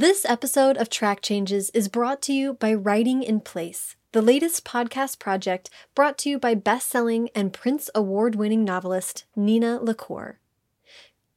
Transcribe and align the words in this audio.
This 0.00 0.24
episode 0.24 0.78
of 0.78 0.88
Track 0.88 1.20
Changes 1.20 1.68
is 1.74 1.88
brought 1.88 2.22
to 2.22 2.32
you 2.32 2.54
by 2.54 2.72
Writing 2.72 3.22
in 3.22 3.40
Place, 3.40 3.96
the 4.12 4.22
latest 4.22 4.64
podcast 4.64 5.18
project 5.18 5.68
brought 5.94 6.16
to 6.20 6.30
you 6.30 6.38
by 6.38 6.54
best-selling 6.54 7.28
and 7.34 7.52
Printz 7.52 7.90
award-winning 7.94 8.64
novelist 8.64 9.26
Nina 9.36 9.78
LaCour. 9.78 10.38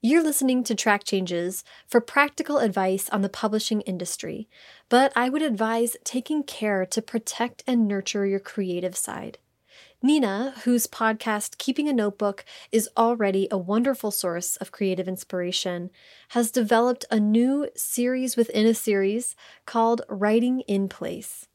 You're 0.01 0.23
listening 0.23 0.63
to 0.63 0.75
Track 0.75 1.03
Changes 1.03 1.65
for 1.89 1.99
practical 1.99 2.59
advice 2.59 3.09
on 3.09 3.21
the 3.21 3.27
publishing 3.27 3.81
industry, 3.81 4.47
but 4.87 5.11
I 5.13 5.27
would 5.27 5.41
advise 5.41 5.97
taking 6.05 6.41
care 6.41 6.85
to 6.85 7.01
protect 7.01 7.65
and 7.67 7.85
nurture 7.85 8.25
your 8.25 8.39
creative 8.39 8.95
side. 8.95 9.39
Nina, 10.05 10.53
whose 10.65 10.85
podcast 10.85 11.57
Keeping 11.57 11.87
a 11.87 11.93
Notebook 11.93 12.43
is 12.73 12.89
already 12.97 13.47
a 13.49 13.57
wonderful 13.57 14.11
source 14.11 14.57
of 14.57 14.69
creative 14.69 15.07
inspiration, 15.07 15.89
has 16.31 16.51
developed 16.51 17.05
a 17.09 17.21
new 17.21 17.69
series 17.73 18.35
within 18.35 18.65
a 18.65 18.73
series 18.73 19.33
called 19.65 20.01
Writing 20.09 20.59
in 20.67 20.89
Place. 20.89 21.47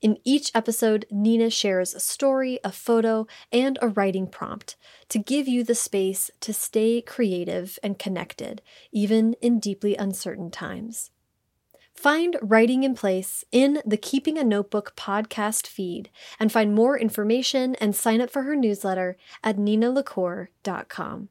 In 0.00 0.18
each 0.22 0.52
episode, 0.54 1.06
Nina 1.10 1.50
shares 1.50 1.92
a 1.92 1.98
story, 1.98 2.60
a 2.62 2.70
photo, 2.70 3.26
and 3.50 3.76
a 3.82 3.88
writing 3.88 4.28
prompt 4.28 4.76
to 5.08 5.18
give 5.18 5.48
you 5.48 5.64
the 5.64 5.74
space 5.74 6.30
to 6.38 6.52
stay 6.52 7.02
creative 7.02 7.80
and 7.82 7.98
connected, 7.98 8.62
even 8.92 9.34
in 9.42 9.58
deeply 9.58 9.96
uncertain 9.96 10.52
times. 10.52 11.10
Find 11.98 12.36
Writing 12.40 12.84
in 12.84 12.94
Place 12.94 13.44
in 13.50 13.82
the 13.84 13.96
Keeping 13.96 14.38
a 14.38 14.44
Notebook 14.44 14.94
podcast 14.94 15.66
feed 15.66 16.10
and 16.38 16.52
find 16.52 16.72
more 16.72 16.96
information 16.96 17.74
and 17.80 17.92
sign 17.92 18.20
up 18.20 18.30
for 18.30 18.42
her 18.42 18.54
newsletter 18.54 19.16
at 19.42 19.56
ninalacour.com. 19.56 21.28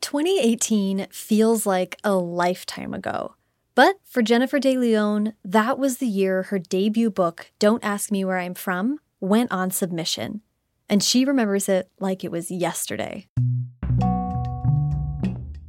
2018 0.00 1.08
feels 1.10 1.66
like 1.66 1.98
a 2.02 2.14
lifetime 2.14 2.94
ago. 2.94 3.34
But 3.74 3.96
for 4.06 4.22
Jennifer 4.22 4.58
De 4.58 4.78
Leon, 4.78 5.34
that 5.44 5.78
was 5.78 5.98
the 5.98 6.06
year 6.06 6.44
her 6.44 6.58
debut 6.58 7.10
book, 7.10 7.52
Don't 7.58 7.84
Ask 7.84 8.10
Me 8.10 8.24
Where 8.24 8.38
I'm 8.38 8.54
From, 8.54 9.00
went 9.20 9.52
on 9.52 9.70
submission. 9.70 10.40
And 10.88 11.02
she 11.02 11.26
remembers 11.26 11.68
it 11.68 11.90
like 12.00 12.24
it 12.24 12.30
was 12.30 12.50
yesterday. 12.50 13.28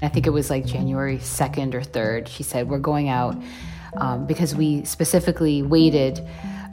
I 0.04 0.10
think 0.10 0.28
it 0.28 0.32
was 0.32 0.50
like 0.50 0.66
January 0.66 1.18
2nd 1.18 1.74
or 1.74 1.82
3rd. 1.82 2.28
She 2.28 2.44
said, 2.44 2.70
We're 2.70 2.80
going 2.80 3.10
out 3.10 3.42
um, 3.98 4.26
because 4.26 4.56
we 4.56 4.84
specifically 4.86 5.62
waited. 5.62 6.26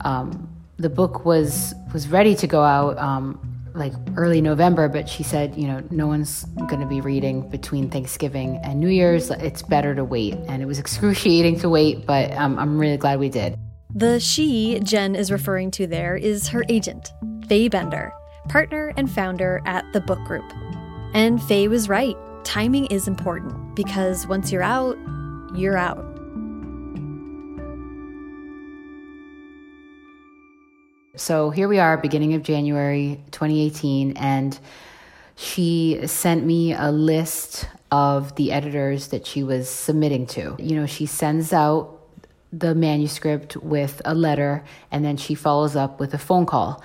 Um, 0.05 0.49
the 0.79 0.91
book 0.91 1.25
was 1.25 1.75
was 1.93 2.09
ready 2.09 2.35
to 2.37 2.47
go 2.47 2.63
out 2.63 2.99
um, 2.99 3.39
like 3.75 3.93
early 4.17 4.41
November, 4.41 4.89
but 4.89 5.09
she 5.09 5.23
said, 5.23 5.55
you 5.55 5.67
know, 5.67 5.83
no 5.91 6.07
one's 6.07 6.45
going 6.69 6.81
to 6.81 6.87
be 6.87 7.01
reading 7.01 7.49
between 7.51 7.91
Thanksgiving 7.91 8.59
and 8.65 8.81
New 8.81 8.89
Year's. 8.89 9.31
It's 9.31 9.63
better 9.63 9.95
to 9.95 10.05
wait. 10.05 10.35
And 10.49 10.63
it 10.63 10.67
was 10.67 10.79
excruciating 10.85 11.61
to 11.61 11.69
wait, 11.69 12.07
but 12.07 12.33
um, 12.33 12.59
I'm 12.59 12.79
really 12.79 12.97
glad 12.97 13.21
we 13.21 13.29
did. 13.29 13.57
The 13.95 14.21
she 14.21 14.81
Jen 14.83 15.15
is 15.17 15.31
referring 15.31 15.71
to 15.73 15.87
there 15.87 16.17
is 16.17 16.49
her 16.49 16.65
agent, 16.69 17.13
Faye 17.49 17.69
Bender, 17.69 18.13
partner 18.49 18.93
and 18.97 19.11
founder 19.11 19.61
at 19.67 19.85
the 19.93 20.01
book 20.01 20.23
group. 20.25 20.45
And 21.13 21.43
Faye 21.43 21.67
was 21.67 21.89
right. 21.89 22.17
Timing 22.45 22.87
is 22.87 23.07
important 23.07 23.75
because 23.75 24.27
once 24.27 24.51
you're 24.51 24.63
out, 24.63 24.97
you're 25.55 25.77
out. 25.77 26.07
So 31.17 31.51
here 31.51 31.69
we 31.69 31.79
are, 31.79 31.99
beginning 31.99 32.35
of 32.35 32.43
January 32.43 33.23
2018, 33.31 34.17
and 34.17 34.59
she 35.37 36.01
sent 36.07 36.47
me 36.47 36.73
a 36.73 36.91
list 36.91 37.69
of 37.91 38.35
the 38.37 38.53
editors 38.53 39.09
that 39.09 39.27
she 39.27 39.43
was 39.43 39.69
submitting 39.69 40.27
to. 40.29 40.57
You 40.59 40.77
know, 40.77 40.87
she 40.87 41.07
sends 41.07 41.53
out 41.53 42.01
the 42.53 42.75
manuscript 42.75 43.57
with 43.57 44.03
a 44.05 44.15
letter 44.15 44.65
and 44.91 45.05
then 45.05 45.17
she 45.17 45.35
follows 45.35 45.77
up 45.77 46.01
with 46.01 46.15
a 46.15 46.19
phone 46.19 46.47
call 46.47 46.83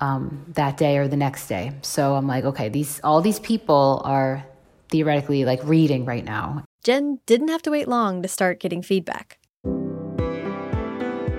um, 0.00 0.44
that 0.54 0.76
day 0.76 0.98
or 0.98 1.08
the 1.08 1.16
next 1.16 1.48
day. 1.48 1.72
So 1.82 2.14
I'm 2.14 2.26
like, 2.26 2.44
okay, 2.44 2.68
these 2.68 3.00
all 3.02 3.20
these 3.20 3.40
people 3.40 4.02
are 4.04 4.44
theoretically 4.90 5.44
like 5.44 5.60
reading 5.64 6.04
right 6.04 6.24
now. 6.24 6.64
Jen 6.84 7.20
didn't 7.26 7.48
have 7.48 7.62
to 7.62 7.70
wait 7.70 7.88
long 7.88 8.22
to 8.22 8.28
start 8.28 8.60
getting 8.60 8.82
feedback. 8.82 9.38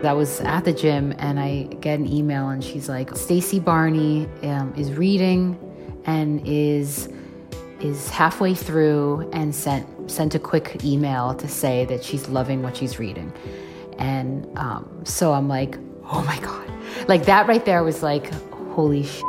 I 0.04 0.14
was 0.14 0.40
at 0.42 0.64
the 0.64 0.72
gym 0.72 1.14
and 1.18 1.40
I 1.40 1.64
get 1.82 2.00
an 2.00 2.08
email 2.08 2.50
and 2.50 2.64
she's 2.64 2.88
like, 2.88 3.16
Stacey 3.18 3.60
Barney 3.60 4.30
um, 4.44 4.74
is 4.78 4.94
reading 4.94 5.58
and 6.06 6.46
is 6.48 7.10
is 7.82 8.10
halfway 8.10 8.54
through 8.54 9.30
and 9.34 9.54
sent 9.54 9.86
sent 10.10 10.36
a 10.36 10.40
quick 10.40 10.84
email 10.84 11.34
to 11.36 11.48
say 11.48 11.86
that 11.86 12.04
she's 12.04 12.30
loving 12.30 12.64
what 12.64 12.78
she's 12.78 12.98
reading. 13.00 13.31
And 13.98 14.48
um, 14.58 15.02
so 15.04 15.34
I'm 15.34 15.48
like, 15.50 15.78
oh 16.06 16.24
my 16.24 16.40
god, 16.40 16.72
like 17.08 17.26
that 17.26 17.48
right 17.48 17.66
there 17.66 17.84
was 17.84 18.02
like, 18.02 18.34
holy 18.72 19.04
shit. 19.04 19.26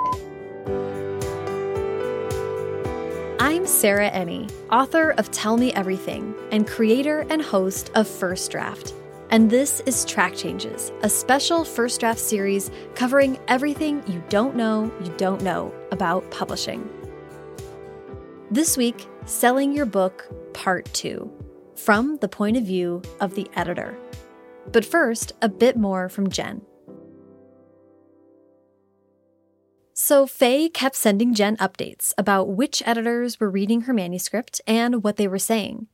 I'm 3.42 3.66
Sarah 3.66 4.10
Enni, 4.10 4.52
author 4.70 5.12
of 5.12 5.30
Tell 5.30 5.56
Me 5.56 5.72
Everything 5.72 6.34
and 6.52 6.66
creator 6.68 7.24
and 7.30 7.40
host 7.40 7.90
of 7.94 8.06
First 8.06 8.50
Draft. 8.50 8.92
And 9.30 9.48
this 9.48 9.80
is 9.86 10.04
Track 10.04 10.34
Changes, 10.34 10.92
a 11.02 11.08
special 11.08 11.64
first 11.64 12.00
draft 12.00 12.20
series 12.20 12.70
covering 12.94 13.38
everything 13.48 14.02
you 14.06 14.22
don't 14.28 14.56
know 14.56 14.92
you 15.02 15.10
don't 15.16 15.40
know 15.40 15.72
about 15.90 16.30
publishing. 16.30 16.86
This 18.50 18.76
week, 18.76 19.08
Selling 19.24 19.72
Your 19.72 19.86
Book, 19.86 20.28
Part 20.52 20.84
2, 20.92 21.32
from 21.76 22.18
the 22.18 22.28
point 22.28 22.58
of 22.58 22.64
view 22.64 23.00
of 23.20 23.36
the 23.36 23.50
editor. 23.56 23.96
But 24.70 24.84
first, 24.84 25.32
a 25.40 25.48
bit 25.48 25.78
more 25.78 26.10
from 26.10 26.28
Jen. 26.28 26.60
So, 30.02 30.26
Faye 30.26 30.70
kept 30.70 30.96
sending 30.96 31.34
Jen 31.34 31.58
updates 31.58 32.14
about 32.16 32.48
which 32.48 32.82
editors 32.86 33.38
were 33.38 33.50
reading 33.50 33.82
her 33.82 33.92
manuscript 33.92 34.58
and 34.66 35.04
what 35.04 35.18
they 35.18 35.28
were 35.28 35.38
saying. 35.38 35.88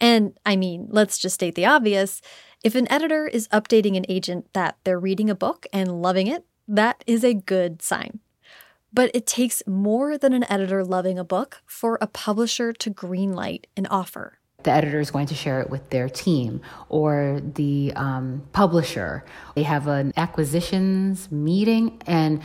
And 0.00 0.38
I 0.46 0.56
mean, 0.56 0.88
let's 0.88 1.18
just 1.18 1.34
state 1.34 1.54
the 1.54 1.66
obvious 1.66 2.22
if 2.64 2.74
an 2.74 2.90
editor 2.90 3.28
is 3.28 3.48
updating 3.48 3.94
an 3.98 4.06
agent 4.08 4.46
that 4.54 4.78
they're 4.84 4.98
reading 4.98 5.28
a 5.28 5.34
book 5.34 5.66
and 5.70 6.00
loving 6.00 6.28
it, 6.28 6.46
that 6.66 7.04
is 7.06 7.24
a 7.24 7.34
good 7.34 7.82
sign. 7.82 8.20
But 8.90 9.10
it 9.12 9.26
takes 9.26 9.62
more 9.66 10.16
than 10.16 10.32
an 10.32 10.50
editor 10.50 10.82
loving 10.82 11.18
a 11.18 11.24
book 11.24 11.60
for 11.66 11.98
a 12.00 12.06
publisher 12.06 12.72
to 12.72 12.90
greenlight 12.90 13.66
an 13.76 13.84
offer. 13.88 14.38
The 14.62 14.70
editor 14.70 15.00
is 15.00 15.10
going 15.10 15.26
to 15.26 15.34
share 15.34 15.60
it 15.60 15.68
with 15.68 15.90
their 15.90 16.08
team 16.08 16.62
or 16.88 17.42
the 17.54 17.92
um, 17.96 18.46
publisher. 18.52 19.24
They 19.56 19.64
have 19.64 19.88
an 19.88 20.14
acquisitions 20.16 21.30
meeting 21.30 22.00
and 22.06 22.40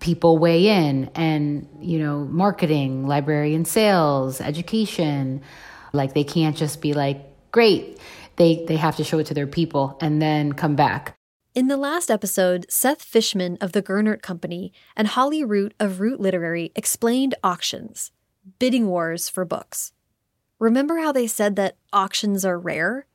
people 0.00 0.38
weigh 0.38 0.66
in 0.68 1.10
and 1.14 1.68
you 1.80 1.98
know 1.98 2.24
marketing 2.24 3.06
librarian 3.06 3.64
sales 3.64 4.40
education 4.40 5.40
like 5.92 6.14
they 6.14 6.24
can't 6.24 6.56
just 6.56 6.80
be 6.82 6.94
like 6.94 7.24
great 7.52 7.98
they 8.38 8.64
they 8.66 8.76
have 8.76 8.96
to 8.96 9.04
show 9.04 9.18
it 9.18 9.26
to 9.26 9.34
their 9.34 9.46
people 9.46 9.98
and 10.00 10.22
then 10.22 10.54
come 10.54 10.74
back. 10.74 11.16
In 11.54 11.68
the 11.68 11.76
last 11.76 12.10
episode, 12.10 12.66
Seth 12.70 13.02
Fishman 13.02 13.58
of 13.60 13.72
the 13.72 13.82
Gernert 13.82 14.22
Company 14.22 14.72
and 14.96 15.08
Holly 15.08 15.44
Root 15.44 15.74
of 15.78 16.00
Root 16.00 16.20
Literary 16.20 16.72
explained 16.74 17.34
auctions, 17.42 18.12
bidding 18.58 18.86
wars 18.86 19.28
for 19.28 19.44
books. 19.44 19.92
Remember 20.58 20.98
how 20.98 21.12
they 21.12 21.26
said 21.26 21.56
that 21.56 21.76
auctions 21.92 22.44
are 22.44 22.58
rare? 22.58 23.06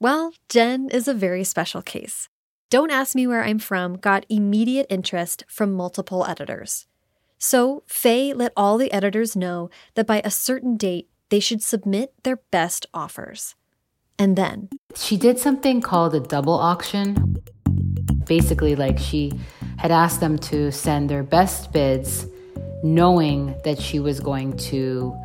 Well, 0.00 0.32
Jen 0.48 0.88
is 0.90 1.06
a 1.06 1.14
very 1.14 1.44
special 1.44 1.82
case. 1.82 2.28
Don't 2.68 2.90
Ask 2.90 3.14
Me 3.14 3.28
Where 3.28 3.44
I'm 3.44 3.60
From 3.60 3.96
got 3.96 4.26
immediate 4.28 4.88
interest 4.90 5.44
from 5.46 5.72
multiple 5.72 6.26
editors. 6.26 6.88
So, 7.38 7.84
Faye 7.86 8.34
let 8.34 8.52
all 8.56 8.76
the 8.76 8.90
editors 8.90 9.36
know 9.36 9.70
that 9.94 10.04
by 10.04 10.20
a 10.24 10.32
certain 10.32 10.76
date, 10.76 11.08
they 11.28 11.38
should 11.38 11.62
submit 11.62 12.12
their 12.24 12.38
best 12.50 12.84
offers. 12.92 13.54
And 14.18 14.34
then 14.34 14.68
she 14.96 15.16
did 15.16 15.38
something 15.38 15.80
called 15.80 16.16
a 16.16 16.20
double 16.20 16.54
auction. 16.54 17.36
Basically, 18.24 18.74
like 18.74 18.98
she 18.98 19.30
had 19.76 19.92
asked 19.92 20.18
them 20.18 20.36
to 20.50 20.72
send 20.72 21.08
their 21.08 21.22
best 21.22 21.72
bids, 21.72 22.26
knowing 22.82 23.54
that 23.62 23.80
she 23.80 24.00
was 24.00 24.18
going 24.18 24.56
to 24.56 25.16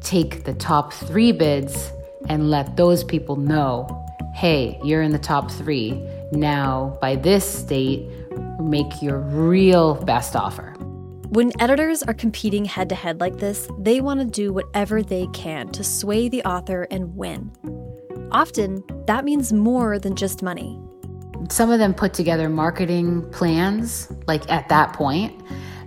take 0.00 0.44
the 0.44 0.54
top 0.54 0.92
three 0.92 1.32
bids 1.32 1.90
and 2.28 2.48
let 2.48 2.76
those 2.76 3.02
people 3.02 3.34
know 3.34 3.88
hey, 4.32 4.80
you're 4.82 5.02
in 5.02 5.12
the 5.12 5.18
top 5.18 5.50
three. 5.50 5.92
Now, 6.32 6.98
by 7.00 7.16
this 7.16 7.62
date, 7.62 8.08
make 8.60 9.02
your 9.02 9.18
real 9.18 9.94
best 10.04 10.34
offer. 10.34 10.74
When 11.28 11.52
editors 11.60 12.02
are 12.02 12.14
competing 12.14 12.64
head 12.64 12.88
to 12.88 12.94
head 12.94 13.20
like 13.20 13.38
this, 13.38 13.68
they 13.78 14.00
want 14.00 14.20
to 14.20 14.26
do 14.26 14.52
whatever 14.52 15.02
they 15.02 15.26
can 15.28 15.68
to 15.72 15.84
sway 15.84 16.28
the 16.28 16.42
author 16.44 16.86
and 16.90 17.14
win. 17.16 17.52
Often, 18.32 18.82
that 19.06 19.24
means 19.24 19.52
more 19.52 19.98
than 19.98 20.16
just 20.16 20.42
money. 20.42 20.80
Some 21.50 21.70
of 21.70 21.78
them 21.78 21.92
put 21.92 22.14
together 22.14 22.48
marketing 22.48 23.28
plans, 23.30 24.10
like 24.26 24.50
at 24.50 24.68
that 24.68 24.94
point, 24.94 25.38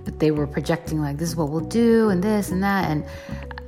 but 0.03 0.19
they 0.19 0.31
were 0.31 0.47
projecting 0.47 1.01
like 1.01 1.17
this 1.17 1.29
is 1.29 1.35
what 1.35 1.49
we'll 1.49 1.61
do 1.61 2.09
and 2.09 2.23
this 2.23 2.51
and 2.51 2.61
that 2.61 2.89
and 2.91 3.05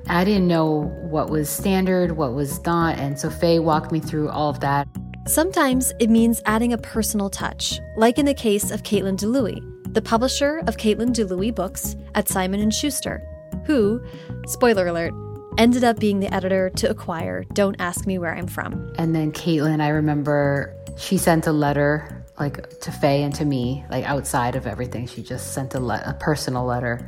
I 0.10 0.24
didn't 0.24 0.48
know 0.48 0.84
what 1.10 1.30
was 1.30 1.50
standard, 1.50 2.14
what 2.14 2.34
was 2.34 2.64
not, 2.66 2.98
and 2.98 3.20
so 3.20 3.30
Faye 3.30 3.60
walked 3.60 3.92
me 3.92 4.00
through 4.00 4.30
all 4.30 4.50
of 4.50 4.62
that. 4.62 4.88
Sometimes 5.28 5.92
it 6.00 6.10
means 6.10 6.42
adding 6.46 6.72
a 6.72 6.78
personal 6.78 7.30
touch, 7.30 7.82
like 7.98 8.18
in 8.18 8.26
the 8.26 8.34
case 8.34 8.72
of 8.72 8.84
Caitlyn 8.84 9.18
Dlouhy, 9.18 9.62
the 9.94 10.02
publisher 10.02 10.60
of 10.68 10.78
Caitlyn 10.78 11.10
Dlouhy 11.10 11.54
books 11.54 11.98
at 12.16 12.30
Simon 12.30 12.70
& 12.70 12.72
Schuster, 12.72 13.22
who, 13.66 14.02
spoiler 14.46 14.88
alert, 14.88 15.14
ended 15.58 15.84
up 15.84 16.00
being 16.00 16.22
the 16.22 16.34
editor 16.34 16.70
to 16.78 16.90
acquire 16.90 17.44
Don't 17.52 17.76
Ask 17.78 18.08
Me 18.08 18.18
Where 18.18 18.34
I'm 18.34 18.48
From. 18.48 18.94
And 18.98 19.14
then 19.14 19.34
Caitlyn, 19.34 19.82
I 19.82 19.90
remember 19.90 20.74
she 20.98 21.18
sent 21.18 21.46
a 21.46 21.52
letter 21.52 22.24
like 22.40 22.80
to 22.80 22.92
Faye 22.94 23.24
and 23.24 23.36
to 23.36 23.44
me, 23.44 23.84
like 23.90 24.06
outside 24.06 24.56
of 24.56 24.66
everything. 24.66 25.08
She 25.08 25.24
just 25.24 25.54
sent 25.54 25.76
a, 25.76 25.80
le- 25.82 26.04
a 26.06 26.14
personal 26.14 26.64
letter. 26.64 27.06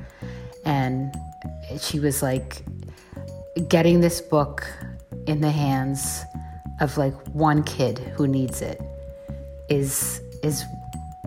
And 0.65 1.15
she 1.79 2.01
was 2.01 2.21
like 2.21 2.63
getting 3.69 4.01
this 4.01 4.19
book 4.19 4.67
in 5.25 5.39
the 5.39 5.51
hands 5.51 6.25
of 6.79 6.97
like 6.97 7.13
one 7.29 7.63
kid 7.63 7.99
who 7.99 8.27
needs 8.27 8.61
it 8.61 8.81
is 9.69 10.21
is 10.43 10.63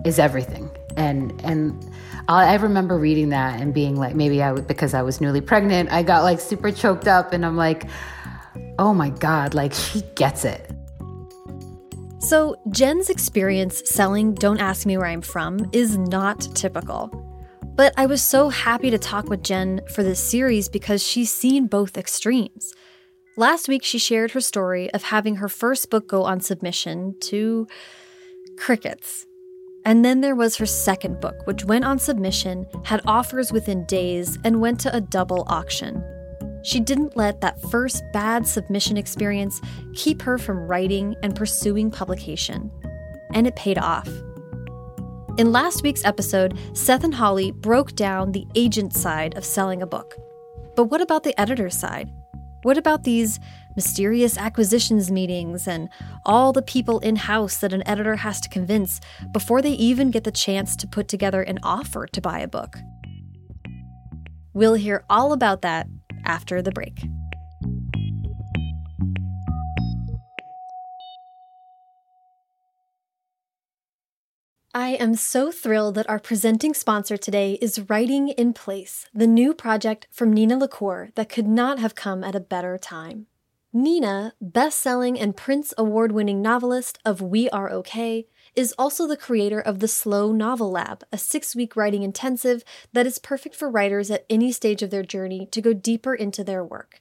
is 0.05 0.19
everything. 0.19 0.69
And 0.97 1.39
and 1.43 1.89
I 2.27 2.55
remember 2.55 2.97
reading 2.97 3.29
that 3.29 3.59
and 3.59 3.73
being 3.73 3.95
like 3.95 4.15
maybe 4.15 4.41
I 4.41 4.51
would 4.51 4.67
because 4.67 4.93
I 4.93 5.01
was 5.01 5.19
newly 5.19 5.41
pregnant 5.41 5.91
I 5.91 6.03
got 6.03 6.23
like 6.23 6.39
super 6.39 6.71
choked 6.71 7.07
up 7.07 7.33
and 7.33 7.45
I'm 7.45 7.57
like 7.57 7.85
oh 8.79 8.93
my 8.93 9.09
god 9.09 9.53
like 9.53 9.73
she 9.73 10.01
gets 10.15 10.45
it. 10.45 10.69
So 12.19 12.55
Jen's 12.69 13.09
experience 13.09 13.81
selling 13.85 14.33
Don't 14.33 14.59
Ask 14.59 14.85
Me 14.85 14.97
Where 14.97 15.07
I'm 15.07 15.21
From 15.21 15.69
is 15.73 15.97
not 15.97 16.41
typical. 16.55 17.19
But 17.75 17.93
I 17.97 18.05
was 18.05 18.21
so 18.21 18.49
happy 18.49 18.91
to 18.91 18.97
talk 18.97 19.29
with 19.29 19.43
Jen 19.43 19.81
for 19.89 20.03
this 20.03 20.19
series 20.19 20.69
because 20.69 21.03
she's 21.03 21.33
seen 21.33 21.67
both 21.67 21.97
extremes 21.97 22.71
Last 23.35 23.67
week, 23.67 23.83
she 23.83 23.97
shared 23.97 24.31
her 24.31 24.41
story 24.41 24.93
of 24.93 25.01
having 25.01 25.37
her 25.37 25.49
first 25.49 25.89
book 25.89 26.07
go 26.07 26.23
on 26.23 26.39
submission 26.39 27.15
to 27.21 27.67
crickets. 28.57 29.25
And 29.83 30.05
then 30.05 30.21
there 30.21 30.35
was 30.35 30.57
her 30.57 30.67
second 30.67 31.19
book, 31.19 31.35
which 31.45 31.65
went 31.65 31.83
on 31.83 31.97
submission, 31.97 32.67
had 32.83 33.01
offers 33.07 33.51
within 33.51 33.85
days, 33.85 34.37
and 34.43 34.61
went 34.61 34.79
to 34.81 34.95
a 34.95 35.01
double 35.01 35.45
auction. 35.47 36.03
She 36.63 36.79
didn't 36.79 37.17
let 37.17 37.41
that 37.41 37.59
first 37.71 38.03
bad 38.13 38.47
submission 38.47 38.97
experience 38.97 39.59
keep 39.95 40.21
her 40.21 40.37
from 40.37 40.67
writing 40.67 41.15
and 41.23 41.35
pursuing 41.35 41.89
publication. 41.89 42.71
And 43.33 43.47
it 43.47 43.55
paid 43.55 43.79
off. 43.79 44.07
In 45.39 45.51
last 45.51 45.81
week's 45.81 46.05
episode, 46.05 46.55
Seth 46.73 47.03
and 47.03 47.15
Holly 47.15 47.49
broke 47.49 47.95
down 47.95 48.31
the 48.31 48.45
agent 48.53 48.93
side 48.93 49.35
of 49.35 49.43
selling 49.43 49.81
a 49.81 49.87
book. 49.87 50.15
But 50.75 50.85
what 50.85 51.01
about 51.01 51.23
the 51.23 51.37
editor 51.41 51.71
side? 51.71 52.11
What 52.63 52.77
about 52.77 53.03
these 53.03 53.39
mysterious 53.75 54.37
acquisitions 54.37 55.11
meetings 55.11 55.67
and 55.67 55.89
all 56.25 56.53
the 56.53 56.61
people 56.61 56.99
in 56.99 57.15
house 57.17 57.57
that 57.57 57.73
an 57.73 57.85
editor 57.87 58.15
has 58.15 58.39
to 58.41 58.49
convince 58.49 58.99
before 59.31 59.61
they 59.61 59.71
even 59.71 60.11
get 60.11 60.23
the 60.23 60.31
chance 60.31 60.75
to 60.77 60.87
put 60.87 61.07
together 61.07 61.41
an 61.41 61.59
offer 61.61 62.07
to 62.07 62.21
buy 62.21 62.39
a 62.39 62.47
book? 62.47 62.77
We'll 64.53 64.75
hear 64.75 65.03
all 65.09 65.33
about 65.33 65.61
that 65.61 65.87
after 66.25 66.61
the 66.61 66.71
break. 66.71 67.03
I 74.75 74.95
am 74.95 75.13
so 75.13 75.51
thrilled 75.51 75.93
that 75.95 76.09
our 76.09 76.17
presenting 76.17 76.73
sponsor 76.73 77.15
today 77.15 77.59
is 77.61 77.91
Writing 77.91 78.29
in 78.29 78.53
Place, 78.53 79.05
the 79.13 79.27
new 79.27 79.53
project 79.53 80.07
from 80.09 80.33
Nina 80.33 80.57
LaCour 80.57 81.11
that 81.13 81.29
could 81.29 81.45
not 81.45 81.77
have 81.77 81.93
come 81.93 82.23
at 82.23 82.33
a 82.33 82.39
better 82.39 82.79
time. 82.79 83.27
Nina, 83.71 84.33
best-selling 84.41 85.19
and 85.19 85.37
Printz 85.37 85.75
award-winning 85.77 86.41
novelist 86.41 86.97
of 87.05 87.21
We 87.21 87.51
Are 87.51 87.69
Okay, 87.69 88.25
is 88.55 88.73
also 88.75 89.05
the 89.05 89.15
creator 89.15 89.59
of 89.59 89.77
the 89.77 89.87
Slow 89.87 90.31
Novel 90.31 90.71
Lab, 90.71 91.03
a 91.11 91.19
six-week 91.19 91.75
writing 91.75 92.01
intensive 92.01 92.63
that 92.93 93.05
is 93.05 93.19
perfect 93.19 93.55
for 93.55 93.69
writers 93.69 94.09
at 94.09 94.25
any 94.27 94.51
stage 94.51 94.81
of 94.81 94.89
their 94.89 95.03
journey 95.03 95.45
to 95.51 95.61
go 95.61 95.73
deeper 95.73 96.15
into 96.15 96.43
their 96.43 96.65
work. 96.65 96.99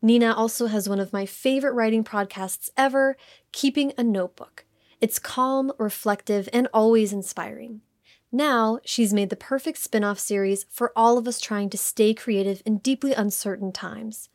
Nina 0.00 0.32
also 0.32 0.68
has 0.68 0.88
one 0.88 1.00
of 1.00 1.12
my 1.12 1.26
favorite 1.26 1.74
writing 1.74 2.02
podcasts 2.02 2.70
ever, 2.78 3.18
Keeping 3.52 3.92
a 3.98 4.02
Notebook. 4.02 4.64
It's 5.04 5.18
calm, 5.18 5.70
reflective, 5.78 6.48
and 6.50 6.66
always 6.72 7.12
inspiring. 7.12 7.82
Now, 8.32 8.78
she's 8.86 9.12
made 9.12 9.28
the 9.28 9.36
perfect 9.36 9.76
spin 9.76 10.02
off 10.02 10.18
series 10.18 10.64
for 10.70 10.94
all 10.96 11.18
of 11.18 11.28
us 11.28 11.42
trying 11.42 11.68
to 11.68 11.76
stay 11.76 12.14
creative 12.14 12.62
in 12.64 12.78
deeply 12.78 13.12
uncertain 13.12 13.70
times. 13.70 14.30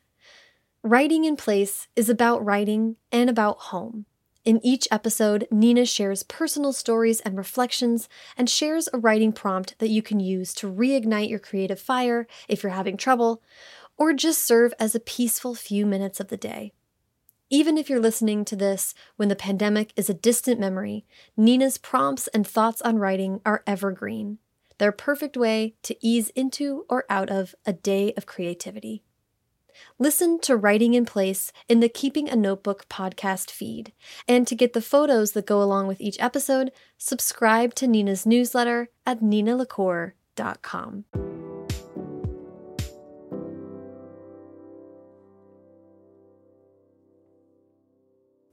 Writing 0.84 1.24
in 1.24 1.34
Place 1.34 1.88
is 1.96 2.08
about 2.08 2.44
writing 2.44 2.94
and 3.10 3.28
about 3.28 3.58
home. 3.58 4.06
In 4.44 4.64
each 4.64 4.86
episode, 4.92 5.48
Nina 5.50 5.84
shares 5.86 6.22
personal 6.22 6.72
stories 6.72 7.18
and 7.18 7.36
reflections 7.36 8.08
and 8.36 8.48
shares 8.48 8.88
a 8.92 8.98
writing 8.98 9.32
prompt 9.32 9.76
that 9.80 9.90
you 9.90 10.02
can 10.02 10.20
use 10.20 10.54
to 10.54 10.72
reignite 10.72 11.30
your 11.30 11.40
creative 11.40 11.80
fire 11.80 12.28
if 12.46 12.62
you're 12.62 12.70
having 12.70 12.96
trouble, 12.96 13.42
or 13.98 14.12
just 14.12 14.46
serve 14.46 14.72
as 14.78 14.94
a 14.94 15.00
peaceful 15.00 15.56
few 15.56 15.84
minutes 15.84 16.20
of 16.20 16.28
the 16.28 16.36
day. 16.36 16.74
Even 17.52 17.76
if 17.76 17.90
you're 17.90 17.98
listening 17.98 18.44
to 18.44 18.54
this 18.54 18.94
when 19.16 19.28
the 19.28 19.34
pandemic 19.34 19.92
is 19.96 20.08
a 20.08 20.14
distant 20.14 20.60
memory, 20.60 21.04
Nina's 21.36 21.78
prompts 21.78 22.28
and 22.28 22.46
thoughts 22.46 22.80
on 22.82 22.98
writing 22.98 23.40
are 23.44 23.64
evergreen. 23.66 24.38
They're 24.78 24.90
a 24.90 24.92
perfect 24.92 25.36
way 25.36 25.74
to 25.82 25.96
ease 26.00 26.28
into 26.30 26.86
or 26.88 27.04
out 27.10 27.28
of 27.28 27.56
a 27.66 27.72
day 27.72 28.14
of 28.16 28.24
creativity. 28.24 29.02
Listen 29.98 30.38
to 30.40 30.56
Writing 30.56 30.94
in 30.94 31.04
Place 31.04 31.52
in 31.68 31.80
the 31.80 31.88
Keeping 31.88 32.28
a 32.28 32.36
Notebook 32.36 32.88
podcast 32.88 33.50
feed. 33.50 33.92
And 34.28 34.46
to 34.46 34.54
get 34.54 34.72
the 34.72 34.80
photos 34.80 35.32
that 35.32 35.46
go 35.46 35.60
along 35.60 35.88
with 35.88 36.00
each 36.00 36.20
episode, 36.20 36.70
subscribe 36.98 37.74
to 37.74 37.88
Nina's 37.88 38.24
newsletter 38.24 38.90
at 39.04 39.20
ninalacour.com. 39.20 41.39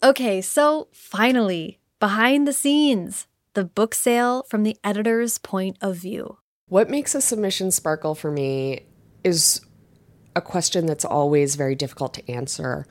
Okay, 0.03 0.41
so 0.41 0.87
finally, 0.91 1.79
behind 1.99 2.47
the 2.47 2.53
scenes, 2.53 3.27
the 3.53 3.63
book 3.63 3.95
sale 3.95 4.45
from 4.49 4.61
the 4.63 4.77
editor's 4.83 5.39
point 5.39 5.77
of 5.81 5.95
view. 5.95 6.37
What 6.67 6.89
makes 6.89 7.15
a 7.15 7.21
submission 7.21 7.71
sparkle 7.71 8.13
for 8.13 8.29
me 8.29 8.85
is 9.23 9.61
a 10.35 10.41
question 10.41 10.85
that's 10.85 11.05
always 11.05 11.55
very 11.55 11.73
difficult 11.73 12.13
to 12.13 12.31
answer. 12.31 12.85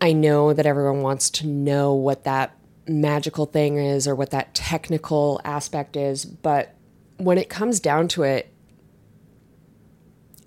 I 0.00 0.12
know 0.12 0.52
that 0.52 0.66
everyone 0.66 1.02
wants 1.02 1.30
to 1.30 1.46
know 1.46 1.94
what 1.94 2.24
that 2.24 2.56
magical 2.88 3.46
thing 3.46 3.78
is 3.78 4.08
or 4.08 4.16
what 4.16 4.30
that 4.30 4.54
technical 4.54 5.40
aspect 5.44 5.96
is, 5.96 6.24
but 6.24 6.74
when 7.18 7.38
it 7.38 7.48
comes 7.48 7.78
down 7.78 8.08
to 8.08 8.24
it, 8.24 8.52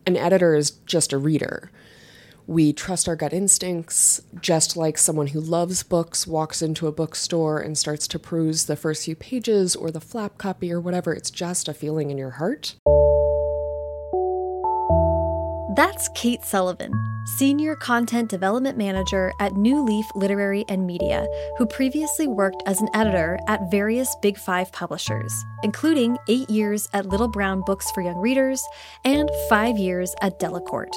an 0.05 0.17
editor 0.17 0.55
is 0.55 0.71
just 0.71 1.13
a 1.13 1.17
reader. 1.17 1.71
We 2.47 2.73
trust 2.73 3.07
our 3.07 3.15
gut 3.15 3.33
instincts, 3.33 4.21
just 4.39 4.77
like 4.77 4.99
someone 4.99 5.27
who 5.27 5.39
loves 5.39 5.81
books 5.81 6.27
walks 6.27 6.61
into 6.61 6.85
a 6.85 6.91
bookstore 6.91 7.59
and 7.59 7.75
starts 7.75 8.07
to 8.09 8.19
peruse 8.19 8.65
the 8.65 8.75
first 8.75 9.05
few 9.05 9.15
pages 9.15 9.75
or 9.75 9.89
the 9.89 9.99
flap 9.99 10.37
copy 10.37 10.71
or 10.71 10.79
whatever. 10.79 11.11
It's 11.11 11.31
just 11.31 11.67
a 11.67 11.73
feeling 11.73 12.11
in 12.11 12.19
your 12.19 12.31
heart. 12.31 12.75
That's 15.75 16.07
Kate 16.15 16.43
Sullivan, 16.43 16.91
Senior 17.37 17.75
Content 17.75 18.29
Development 18.29 18.77
Manager 18.77 19.33
at 19.41 19.53
New 19.53 19.83
Leaf 19.83 20.05
Literary 20.15 20.63
and 20.69 20.85
Media, 20.85 21.27
who 21.57 21.65
previously 21.65 22.27
worked 22.27 22.61
as 22.65 22.79
an 22.79 22.87
editor 22.93 23.39
at 23.47 23.71
various 23.71 24.15
Big 24.21 24.37
Five 24.37 24.71
publishers, 24.71 25.33
including 25.63 26.17
eight 26.29 26.49
years 26.49 26.87
at 26.93 27.07
Little 27.07 27.27
Brown 27.27 27.61
Books 27.65 27.89
for 27.91 28.01
Young 28.01 28.19
Readers 28.19 28.63
and 29.03 29.29
five 29.49 29.77
years 29.77 30.13
at 30.21 30.39
Delacorte. 30.39 30.95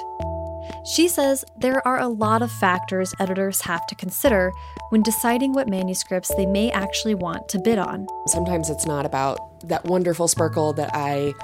She 0.84 1.08
says 1.08 1.44
there 1.56 1.86
are 1.86 1.98
a 2.00 2.08
lot 2.08 2.42
of 2.42 2.50
factors 2.50 3.14
editors 3.20 3.60
have 3.62 3.86
to 3.88 3.94
consider 3.94 4.52
when 4.90 5.02
deciding 5.02 5.52
what 5.52 5.68
manuscripts 5.68 6.34
they 6.34 6.46
may 6.46 6.70
actually 6.70 7.14
want 7.14 7.48
to 7.50 7.58
bid 7.58 7.78
on. 7.78 8.06
Sometimes 8.26 8.70
it's 8.70 8.86
not 8.86 9.04
about 9.04 9.38
that 9.68 9.84
wonderful 9.84 10.28
sparkle 10.28 10.72
that 10.74 10.90
I 10.94 11.34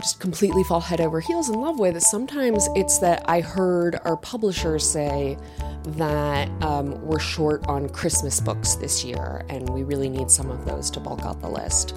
just 0.00 0.20
completely 0.20 0.62
fall 0.64 0.80
head 0.80 1.00
over 1.00 1.20
heels 1.20 1.48
in 1.48 1.60
love 1.60 1.78
with. 1.78 2.00
Sometimes 2.00 2.68
it's 2.74 2.98
that 2.98 3.24
I 3.28 3.40
heard 3.40 3.98
our 4.04 4.16
publishers 4.16 4.88
say 4.88 5.36
that 5.96 6.48
um, 6.62 7.00
we're 7.02 7.18
short 7.18 7.66
on 7.66 7.88
Christmas 7.88 8.40
books 8.40 8.74
this 8.74 9.04
year 9.04 9.44
and 9.48 9.68
we 9.70 9.82
really 9.82 10.08
need 10.08 10.30
some 10.30 10.50
of 10.50 10.64
those 10.64 10.90
to 10.90 11.00
bulk 11.00 11.22
out 11.22 11.40
the 11.40 11.48
list 11.48 11.94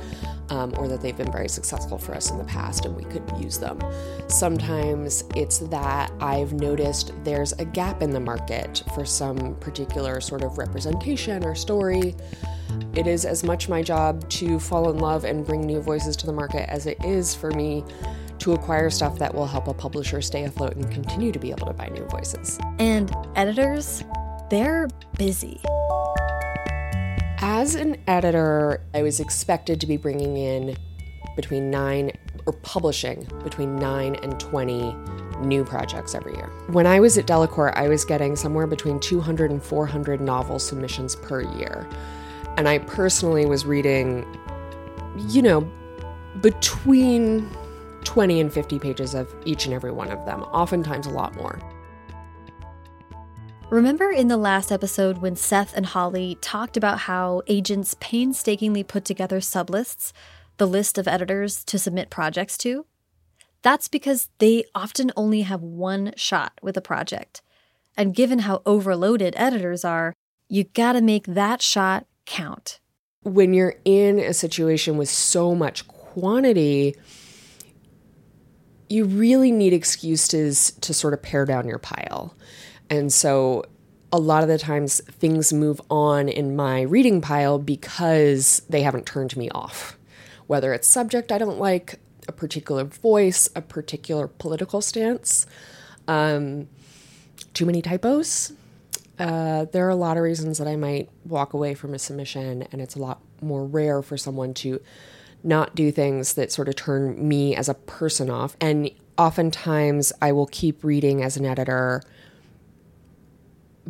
um, 0.50 0.74
or 0.78 0.88
that 0.88 1.02
they've 1.02 1.18
been 1.18 1.32
very 1.32 1.50
successful 1.50 1.98
for 1.98 2.16
us 2.16 2.32
in 2.32 2.38
the 2.38 2.44
past 2.44 2.86
and 2.86 2.96
we 2.96 3.04
could 3.06 3.24
use 3.40 3.58
them. 3.58 3.80
Sometimes 4.28 5.24
it's 5.36 5.60
that 5.60 6.12
I've 6.20 6.54
noticed 6.54 7.14
there's 7.24 7.54
a 7.54 7.66
gap 7.66 8.02
in 8.02 8.12
the 8.12 8.20
market 8.20 8.84
for 8.96 9.06
some 9.06 9.56
particular 9.56 10.22
sort 10.22 10.44
of 10.44 10.58
representation 10.58 11.44
or 11.44 11.56
story. 11.56 12.16
It 12.96 13.08
is 13.08 13.26
as 13.26 13.44
much 13.44 13.70
my 13.70 13.82
job 13.82 14.28
to 14.30 14.60
fall 14.60 14.90
in 14.90 14.98
love 14.98 15.24
and 15.24 15.46
bring 15.46 15.62
new 15.62 15.82
voices 15.82 16.16
to 16.18 16.26
the 16.26 16.34
market 16.34 16.70
as 16.70 16.86
it 16.86 17.04
is 17.04 17.34
for 17.34 17.52
me 17.52 17.84
to 18.40 18.54
acquire 18.54 18.90
stuff 18.90 19.20
that 19.20 19.34
will 19.34 19.46
help 19.46 19.68
a 19.68 19.74
publisher 19.74 20.22
stay 20.22 20.44
afloat 20.44 20.76
and 20.76 20.90
continue 20.92 21.32
to 21.32 21.40
be 21.40 21.52
able 21.52 21.68
to 21.68 21.74
buy 21.74 21.88
new 21.90 22.06
voices. 22.06 22.60
And 22.80 23.16
editors, 23.36 24.04
they're 24.50 24.88
busy. 25.18 25.62
As 27.38 27.76
an 27.76 27.98
editor, 28.08 28.82
I 28.94 29.04
was 29.04 29.20
expected 29.20 29.80
to 29.82 29.88
be 29.88 29.98
bringing 29.98 30.38
in 30.38 30.76
between 31.36 31.70
nine 31.70 32.12
or 32.46 32.54
publishing 32.54 33.28
between 33.44 33.76
nine 33.76 34.16
and 34.16 34.40
20 34.40 34.96
new 35.42 35.64
projects 35.64 36.16
every 36.16 36.36
year. 36.36 36.52
When 36.68 36.86
I 36.86 37.00
was 37.00 37.18
at 37.18 37.26
Delacorte, 37.26 37.76
I 37.76 37.88
was 37.88 38.06
getting 38.06 38.36
somewhere 38.36 38.68
between 38.68 39.00
200 39.00 39.52
and 39.52 39.62
400 39.62 40.22
novel 40.22 40.60
submissions 40.60 41.16
per 41.16 41.42
year. 41.42 41.88
And 42.58 42.68
I 42.68 42.80
personally 42.80 43.46
was 43.46 43.66
reading, 43.66 44.26
you 45.30 45.42
know, 45.42 45.62
between 46.42 47.50
20 48.04 48.40
and 48.40 48.54
50 48.54 48.80
pages 48.80 49.14
of 49.14 49.34
each 49.46 49.66
and 49.66 49.74
every 49.74 49.92
one 49.92 50.10
of 50.10 50.26
them, 50.26 50.44
oftentimes 50.44 51.08
a 51.08 51.12
lot 51.12 51.36
more. 51.36 51.60
Remember 53.70 54.10
in 54.12 54.28
the 54.28 54.38
last 54.38 54.70
episode 54.70 55.20
when 55.20 55.38
Seth 55.38 55.74
and 55.78 55.86
Holly 55.86 56.38
talked 56.42 56.76
about 56.76 57.00
how 57.00 57.42
agents 57.48 57.96
painstakingly 58.02 58.84
put 58.84 59.06
together 59.06 59.40
sublists, 59.40 60.12
the 60.58 60.68
list 60.68 60.98
of 60.98 61.08
editors 61.08 61.64
to 61.64 61.80
submit 61.80 62.10
projects 62.10 62.58
to? 62.60 62.86
That's 63.62 63.88
because 63.88 64.28
they 64.40 64.66
often 64.76 65.12
only 65.16 65.44
have 65.44 65.62
one 65.62 66.14
shot 66.18 66.52
with 66.62 66.76
a 66.76 66.82
project. 66.82 67.42
And 67.96 68.16
given 68.16 68.40
how 68.40 68.62
overloaded 68.66 69.36
editors 69.38 69.86
are, 69.86 70.14
you 70.50 70.66
gotta 70.66 71.02
make 71.02 71.26
that 71.28 71.62
shot 71.62 72.08
count. 72.32 72.80
When 73.24 73.54
you're 73.54 73.76
in 73.84 74.18
a 74.18 74.34
situation 74.34 74.98
with 74.98 75.10
so 75.10 75.54
much 75.54 75.88
quantity, 75.88 76.96
you 78.90 79.06
really 79.06 79.52
need 79.52 79.74
excuses 79.74 80.72
to 80.82 80.94
sort 80.94 81.14
of 81.14 81.22
pare 81.22 81.46
down 81.46 81.68
your 81.68 81.78
pile. 81.78 82.34
And 82.90 83.12
so 83.12 83.66
a 84.14 84.18
lot 84.18 84.44
of 84.44 84.50
the 84.50 84.58
times 84.58 85.02
things 85.02 85.54
move 85.54 85.82
on 85.90 86.30
in 86.30 86.56
my 86.56 86.82
reading 86.82 87.22
pile 87.22 87.60
because 87.60 88.62
they 88.70 88.82
haven't 88.82 89.06
turned 89.06 89.36
me 89.36 89.50
off. 89.52 89.98
Whether 90.48 90.74
it's 90.74 90.88
subject 90.88 91.32
I 91.32 91.38
don't 91.38 91.60
like, 91.60 92.00
a 92.28 92.32
particular 92.32 92.86
voice, 92.86 93.50
a 93.56 93.62
particular 93.62 94.28
political 94.28 94.82
stance, 94.82 95.46
um, 96.08 96.68
too 97.54 97.66
many 97.66 97.82
typos. 97.82 98.54
Uh, 99.22 99.66
there 99.66 99.86
are 99.86 99.90
a 99.90 99.96
lot 99.96 100.18
of 100.18 100.24
reasons 100.24 100.58
that 100.58 100.68
I 100.68 100.76
might 100.76 101.10
walk 101.26 101.54
away 101.54 101.76
from 101.76 101.94
a 101.94 102.00
submission, 102.00 102.68
and 102.72 102.82
it's 102.82 102.96
a 102.96 103.00
lot 103.00 103.22
more 103.42 103.64
rare 103.66 104.02
for 104.02 104.18
someone 104.18 104.54
to 104.56 104.82
not 105.44 105.76
do 105.76 105.92
things 105.92 106.34
that 106.34 106.52
sort 106.52 106.68
of 106.68 106.76
turn 106.76 107.28
me 107.28 107.56
as 107.56 107.70
a 107.70 107.74
person 107.76 108.30
off. 108.30 108.58
And 108.60 108.90
oftentimes 109.18 110.12
I 110.22 110.32
will 110.32 110.48
keep 110.48 110.84
reading 110.84 111.22
as 111.24 111.38
an 111.38 111.46
editor 111.46 112.02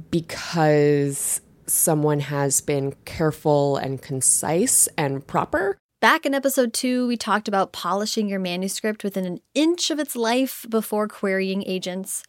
because 0.09 1.41
someone 1.65 2.19
has 2.19 2.59
been 2.59 2.93
careful 3.05 3.77
and 3.77 4.01
concise 4.01 4.87
and 4.97 5.25
proper. 5.25 5.77
Back 6.01 6.25
in 6.25 6.33
episode 6.33 6.73
two, 6.73 7.07
we 7.07 7.15
talked 7.15 7.47
about 7.47 7.71
polishing 7.71 8.27
your 8.27 8.39
manuscript 8.39 9.03
within 9.03 9.25
an 9.25 9.39
inch 9.53 9.91
of 9.91 9.99
its 9.99 10.15
life 10.15 10.65
before 10.69 11.07
querying 11.07 11.63
agents. 11.67 12.23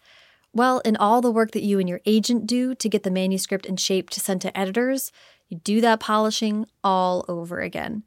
Well, 0.54 0.80
in 0.80 0.96
all 0.96 1.22
the 1.22 1.30
work 1.30 1.52
that 1.52 1.62
you 1.62 1.78
and 1.78 1.88
your 1.88 2.00
agent 2.04 2.46
do 2.46 2.74
to 2.74 2.88
get 2.88 3.04
the 3.04 3.10
manuscript 3.10 3.64
in 3.64 3.76
shape 3.76 4.10
to 4.10 4.20
send 4.20 4.42
to 4.42 4.56
editors, 4.58 5.10
you 5.48 5.58
do 5.58 5.80
that 5.80 6.00
polishing 6.00 6.66
all 6.84 7.24
over 7.26 7.60
again. 7.60 8.02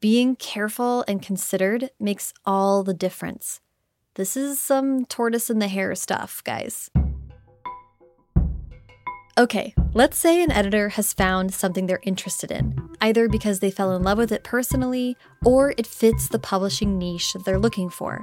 Being 0.00 0.36
careful 0.36 1.04
and 1.08 1.22
considered 1.22 1.90
makes 1.98 2.34
all 2.44 2.82
the 2.82 2.94
difference. 2.94 3.60
This 4.14 4.36
is 4.36 4.60
some 4.60 5.06
tortoise 5.06 5.48
in 5.48 5.58
the 5.58 5.68
hare 5.68 5.94
stuff, 5.94 6.42
guys. 6.44 6.90
Okay, 9.38 9.74
let's 9.94 10.18
say 10.18 10.42
an 10.42 10.52
editor 10.52 10.90
has 10.90 11.14
found 11.14 11.54
something 11.54 11.86
they're 11.86 12.00
interested 12.02 12.50
in, 12.50 12.78
either 13.00 13.26
because 13.26 13.60
they 13.60 13.70
fell 13.70 13.96
in 13.96 14.02
love 14.02 14.18
with 14.18 14.32
it 14.32 14.44
personally 14.44 15.16
or 15.46 15.72
it 15.78 15.86
fits 15.86 16.28
the 16.28 16.38
publishing 16.38 16.98
niche 16.98 17.34
they're 17.46 17.58
looking 17.58 17.88
for. 17.88 18.18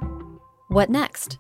What 0.68 0.92
next? 0.92 1.40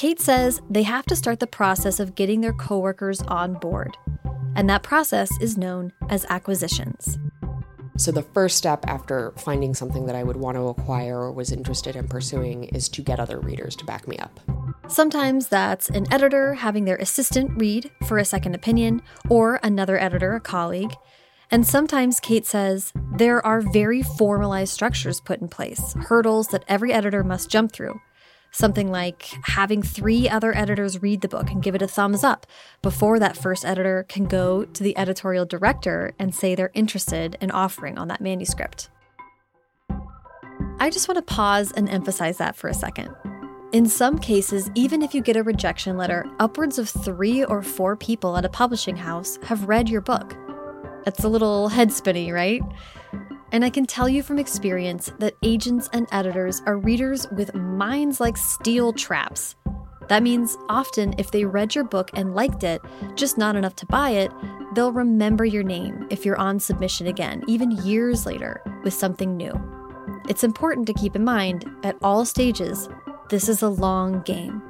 Kate 0.00 0.18
says 0.18 0.62
they 0.70 0.84
have 0.84 1.04
to 1.04 1.14
start 1.14 1.40
the 1.40 1.46
process 1.46 2.00
of 2.00 2.14
getting 2.14 2.40
their 2.40 2.54
coworkers 2.54 3.20
on 3.20 3.52
board, 3.52 3.98
and 4.56 4.66
that 4.66 4.82
process 4.82 5.28
is 5.42 5.58
known 5.58 5.92
as 6.08 6.24
acquisitions. 6.30 7.18
So, 7.98 8.10
the 8.10 8.22
first 8.22 8.56
step 8.56 8.82
after 8.88 9.32
finding 9.32 9.74
something 9.74 10.06
that 10.06 10.16
I 10.16 10.22
would 10.22 10.38
want 10.38 10.56
to 10.56 10.68
acquire 10.68 11.18
or 11.18 11.32
was 11.32 11.52
interested 11.52 11.96
in 11.96 12.08
pursuing 12.08 12.64
is 12.64 12.88
to 12.88 13.02
get 13.02 13.20
other 13.20 13.40
readers 13.40 13.76
to 13.76 13.84
back 13.84 14.08
me 14.08 14.16
up. 14.16 14.40
Sometimes 14.88 15.48
that's 15.48 15.90
an 15.90 16.10
editor 16.10 16.54
having 16.54 16.86
their 16.86 16.96
assistant 16.96 17.50
read 17.60 17.90
for 18.08 18.16
a 18.16 18.24
second 18.24 18.54
opinion, 18.54 19.02
or 19.28 19.60
another 19.62 20.00
editor, 20.00 20.34
a 20.34 20.40
colleague. 20.40 20.94
And 21.50 21.66
sometimes 21.66 22.20
Kate 22.20 22.46
says 22.46 22.94
there 23.16 23.44
are 23.44 23.60
very 23.60 24.00
formalized 24.00 24.72
structures 24.72 25.20
put 25.20 25.42
in 25.42 25.48
place, 25.48 25.92
hurdles 26.08 26.48
that 26.48 26.64
every 26.68 26.90
editor 26.90 27.22
must 27.22 27.50
jump 27.50 27.72
through. 27.72 28.00
Something 28.52 28.90
like 28.90 29.28
having 29.44 29.82
three 29.82 30.28
other 30.28 30.56
editors 30.56 31.00
read 31.00 31.20
the 31.20 31.28
book 31.28 31.50
and 31.50 31.62
give 31.62 31.74
it 31.74 31.82
a 31.82 31.88
thumbs 31.88 32.24
up 32.24 32.46
before 32.82 33.18
that 33.20 33.36
first 33.36 33.64
editor 33.64 34.04
can 34.08 34.24
go 34.24 34.64
to 34.64 34.82
the 34.82 34.96
editorial 34.98 35.46
director 35.46 36.12
and 36.18 36.34
say 36.34 36.54
they're 36.54 36.72
interested 36.74 37.36
in 37.40 37.50
offering 37.50 37.96
on 37.96 38.08
that 38.08 38.20
manuscript. 38.20 38.90
I 40.80 40.90
just 40.90 41.08
want 41.08 41.16
to 41.16 41.34
pause 41.34 41.72
and 41.72 41.88
emphasize 41.88 42.38
that 42.38 42.56
for 42.56 42.68
a 42.68 42.74
second. 42.74 43.14
In 43.72 43.86
some 43.86 44.18
cases, 44.18 44.68
even 44.74 45.00
if 45.00 45.14
you 45.14 45.22
get 45.22 45.36
a 45.36 45.44
rejection 45.44 45.96
letter, 45.96 46.26
upwards 46.40 46.76
of 46.78 46.88
three 46.88 47.44
or 47.44 47.62
four 47.62 47.96
people 47.96 48.36
at 48.36 48.44
a 48.44 48.48
publishing 48.48 48.96
house 48.96 49.38
have 49.44 49.68
read 49.68 49.88
your 49.88 50.00
book. 50.00 50.34
It's 51.06 51.22
a 51.22 51.28
little 51.28 51.68
head 51.68 51.92
spinny, 51.92 52.32
right? 52.32 52.62
And 53.52 53.64
I 53.64 53.70
can 53.70 53.86
tell 53.86 54.08
you 54.08 54.22
from 54.22 54.38
experience 54.38 55.12
that 55.18 55.34
agents 55.42 55.88
and 55.92 56.06
editors 56.12 56.62
are 56.66 56.78
readers 56.78 57.26
with 57.32 57.54
minds 57.54 58.20
like 58.20 58.36
steel 58.36 58.92
traps. 58.92 59.56
That 60.08 60.22
means 60.22 60.56
often, 60.68 61.14
if 61.18 61.30
they 61.30 61.44
read 61.44 61.74
your 61.74 61.84
book 61.84 62.10
and 62.14 62.34
liked 62.34 62.64
it, 62.64 62.80
just 63.14 63.38
not 63.38 63.56
enough 63.56 63.76
to 63.76 63.86
buy 63.86 64.10
it, 64.10 64.32
they'll 64.74 64.92
remember 64.92 65.44
your 65.44 65.62
name 65.62 66.06
if 66.10 66.24
you're 66.24 66.38
on 66.38 66.58
submission 66.58 67.06
again, 67.06 67.44
even 67.46 67.70
years 67.84 68.26
later, 68.26 68.60
with 68.82 68.94
something 68.94 69.36
new. 69.36 69.52
It's 70.28 70.44
important 70.44 70.86
to 70.88 70.94
keep 70.94 71.16
in 71.16 71.24
mind 71.24 71.64
at 71.84 71.96
all 72.02 72.24
stages 72.24 72.88
this 73.30 73.48
is 73.48 73.62
a 73.62 73.68
long 73.68 74.22
game. 74.22 74.60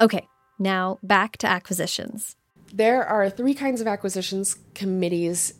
Okay, 0.00 0.28
now 0.58 0.98
back 1.04 1.36
to 1.38 1.46
acquisitions. 1.46 2.34
There 2.72 3.04
are 3.04 3.30
three 3.30 3.54
kinds 3.54 3.80
of 3.80 3.86
acquisitions 3.86 4.56
committees 4.74 5.54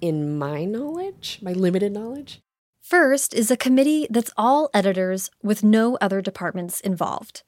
in 0.00 0.38
my 0.38 0.64
knowledge, 0.64 1.38
my 1.42 1.52
limited 1.52 1.92
knowledge. 1.92 2.40
First 2.80 3.34
is 3.34 3.50
a 3.50 3.56
committee 3.56 4.06
that's 4.08 4.30
all 4.36 4.70
editors 4.72 5.30
with 5.42 5.62
no 5.62 5.98
other 6.00 6.22
departments 6.22 6.80
involved. 6.80 7.42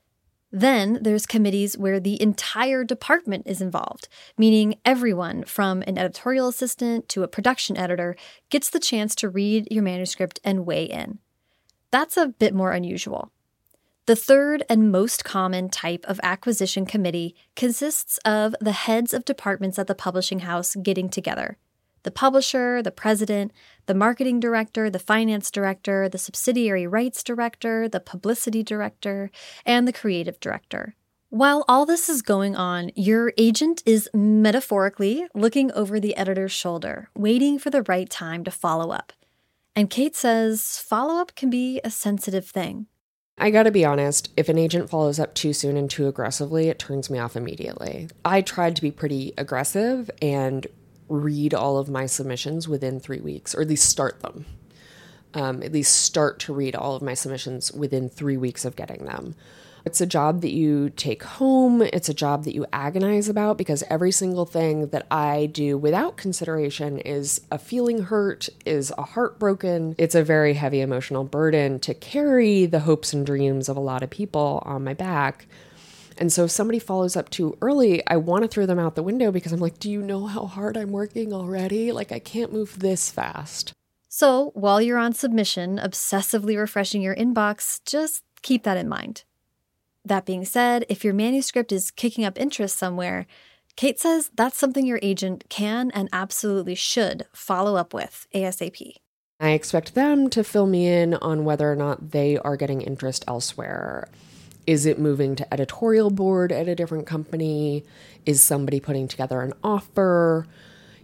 Then 0.52 0.98
there's 1.00 1.26
committees 1.26 1.78
where 1.78 2.00
the 2.00 2.20
entire 2.20 2.82
department 2.82 3.46
is 3.46 3.60
involved, 3.60 4.08
meaning 4.36 4.74
everyone 4.84 5.44
from 5.44 5.82
an 5.82 5.96
editorial 5.96 6.48
assistant 6.48 7.08
to 7.10 7.22
a 7.22 7.28
production 7.28 7.76
editor 7.76 8.16
gets 8.50 8.68
the 8.68 8.80
chance 8.80 9.14
to 9.16 9.28
read 9.28 9.68
your 9.70 9.84
manuscript 9.84 10.40
and 10.42 10.66
weigh 10.66 10.84
in. 10.84 11.20
That's 11.92 12.16
a 12.16 12.28
bit 12.28 12.52
more 12.52 12.72
unusual. 12.72 13.32
The 14.06 14.16
third 14.16 14.64
and 14.68 14.90
most 14.90 15.24
common 15.24 15.68
type 15.68 16.04
of 16.08 16.18
acquisition 16.22 16.86
committee 16.86 17.34
consists 17.54 18.18
of 18.24 18.54
the 18.60 18.72
heads 18.72 19.14
of 19.14 19.24
departments 19.24 19.78
at 19.78 19.86
the 19.86 19.94
publishing 19.94 20.40
house 20.40 20.74
getting 20.74 21.08
together 21.08 21.58
the 22.02 22.10
publisher, 22.10 22.82
the 22.82 22.90
president, 22.90 23.52
the 23.86 23.94
marketing 23.94 24.40
director, 24.40 24.88
the 24.88 24.98
finance 24.98 25.50
director, 25.50 26.08
the 26.08 26.18
subsidiary 26.18 26.86
rights 26.86 27.22
director, 27.22 27.88
the 27.88 28.00
publicity 28.00 28.62
director, 28.62 29.30
and 29.66 29.86
the 29.86 29.92
creative 29.92 30.40
director. 30.40 30.94
While 31.28 31.64
all 31.68 31.86
this 31.86 32.08
is 32.08 32.22
going 32.22 32.56
on, 32.56 32.90
your 32.96 33.32
agent 33.38 33.82
is 33.86 34.08
metaphorically 34.12 35.26
looking 35.34 35.70
over 35.72 36.00
the 36.00 36.16
editor's 36.16 36.52
shoulder, 36.52 37.08
waiting 37.14 37.58
for 37.58 37.70
the 37.70 37.82
right 37.82 38.10
time 38.10 38.42
to 38.44 38.50
follow 38.50 38.90
up. 38.90 39.12
And 39.76 39.88
Kate 39.88 40.16
says 40.16 40.78
follow 40.78 41.20
up 41.20 41.34
can 41.36 41.48
be 41.48 41.80
a 41.84 41.90
sensitive 41.90 42.46
thing. 42.46 42.86
I 43.42 43.50
gotta 43.50 43.70
be 43.70 43.86
honest, 43.86 44.30
if 44.36 44.50
an 44.50 44.58
agent 44.58 44.90
follows 44.90 45.18
up 45.18 45.34
too 45.34 45.54
soon 45.54 45.78
and 45.78 45.88
too 45.88 46.06
aggressively, 46.06 46.68
it 46.68 46.78
turns 46.78 47.08
me 47.08 47.18
off 47.18 47.36
immediately. 47.36 48.08
I 48.22 48.42
tried 48.42 48.76
to 48.76 48.82
be 48.82 48.90
pretty 48.90 49.32
aggressive 49.38 50.10
and 50.20 50.66
read 51.08 51.54
all 51.54 51.78
of 51.78 51.88
my 51.88 52.04
submissions 52.04 52.68
within 52.68 53.00
three 53.00 53.20
weeks, 53.20 53.54
or 53.54 53.62
at 53.62 53.68
least 53.68 53.88
start 53.88 54.20
them. 54.20 54.44
Um, 55.32 55.62
at 55.62 55.72
least 55.72 56.02
start 56.02 56.38
to 56.40 56.52
read 56.52 56.76
all 56.76 56.94
of 56.94 57.02
my 57.02 57.14
submissions 57.14 57.72
within 57.72 58.10
three 58.10 58.36
weeks 58.36 58.66
of 58.66 58.76
getting 58.76 59.06
them. 59.06 59.34
It's 59.84 60.00
a 60.00 60.06
job 60.06 60.42
that 60.42 60.52
you 60.52 60.90
take 60.90 61.22
home. 61.22 61.82
It's 61.82 62.08
a 62.08 62.14
job 62.14 62.44
that 62.44 62.54
you 62.54 62.66
agonize 62.72 63.28
about 63.28 63.58
because 63.58 63.82
every 63.88 64.12
single 64.12 64.44
thing 64.44 64.88
that 64.88 65.06
I 65.10 65.46
do 65.46 65.78
without 65.78 66.16
consideration 66.16 66.98
is 66.98 67.40
a 67.50 67.58
feeling 67.58 68.02
hurt, 68.02 68.48
is 68.66 68.92
a 68.96 69.02
heartbroken. 69.02 69.94
It's 69.98 70.14
a 70.14 70.22
very 70.22 70.54
heavy 70.54 70.80
emotional 70.80 71.24
burden 71.24 71.80
to 71.80 71.94
carry 71.94 72.66
the 72.66 72.80
hopes 72.80 73.12
and 73.12 73.24
dreams 73.24 73.68
of 73.68 73.76
a 73.76 73.80
lot 73.80 74.02
of 74.02 74.10
people 74.10 74.62
on 74.64 74.84
my 74.84 74.94
back. 74.94 75.46
And 76.18 76.30
so 76.30 76.44
if 76.44 76.50
somebody 76.50 76.78
follows 76.78 77.16
up 77.16 77.30
too 77.30 77.56
early, 77.62 78.06
I 78.06 78.18
want 78.18 78.42
to 78.42 78.48
throw 78.48 78.66
them 78.66 78.78
out 78.78 78.94
the 78.94 79.02
window 79.02 79.32
because 79.32 79.52
I'm 79.52 79.60
like, 79.60 79.78
do 79.78 79.90
you 79.90 80.02
know 80.02 80.26
how 80.26 80.44
hard 80.44 80.76
I'm 80.76 80.92
working 80.92 81.32
already? 81.32 81.92
Like, 81.92 82.12
I 82.12 82.18
can't 82.18 82.52
move 82.52 82.78
this 82.78 83.10
fast. 83.10 83.72
So 84.06 84.50
while 84.54 84.82
you're 84.82 84.98
on 84.98 85.14
submission, 85.14 85.78
obsessively 85.78 86.58
refreshing 86.58 87.00
your 87.00 87.16
inbox, 87.16 87.80
just 87.86 88.22
keep 88.42 88.64
that 88.64 88.76
in 88.76 88.88
mind. 88.88 89.24
That 90.04 90.26
being 90.26 90.44
said, 90.44 90.86
if 90.88 91.04
your 91.04 91.14
manuscript 91.14 91.72
is 91.72 91.90
kicking 91.90 92.24
up 92.24 92.38
interest 92.40 92.78
somewhere, 92.78 93.26
Kate 93.76 94.00
says 94.00 94.30
that's 94.34 94.58
something 94.58 94.86
your 94.86 94.98
agent 95.02 95.44
can 95.48 95.90
and 95.92 96.08
absolutely 96.12 96.74
should 96.74 97.26
follow 97.32 97.76
up 97.76 97.94
with 97.94 98.26
ASAP. 98.34 98.94
I 99.38 99.50
expect 99.50 99.94
them 99.94 100.28
to 100.30 100.44
fill 100.44 100.66
me 100.66 100.86
in 100.86 101.14
on 101.14 101.44
whether 101.44 101.70
or 101.70 101.76
not 101.76 102.10
they 102.10 102.36
are 102.38 102.56
getting 102.56 102.82
interest 102.82 103.24
elsewhere. 103.26 104.08
Is 104.66 104.84
it 104.84 104.98
moving 104.98 105.34
to 105.36 105.52
editorial 105.52 106.10
board 106.10 106.52
at 106.52 106.68
a 106.68 106.74
different 106.74 107.06
company? 107.06 107.84
Is 108.26 108.42
somebody 108.42 108.80
putting 108.80 109.08
together 109.08 109.40
an 109.40 109.54
offer? 109.64 110.46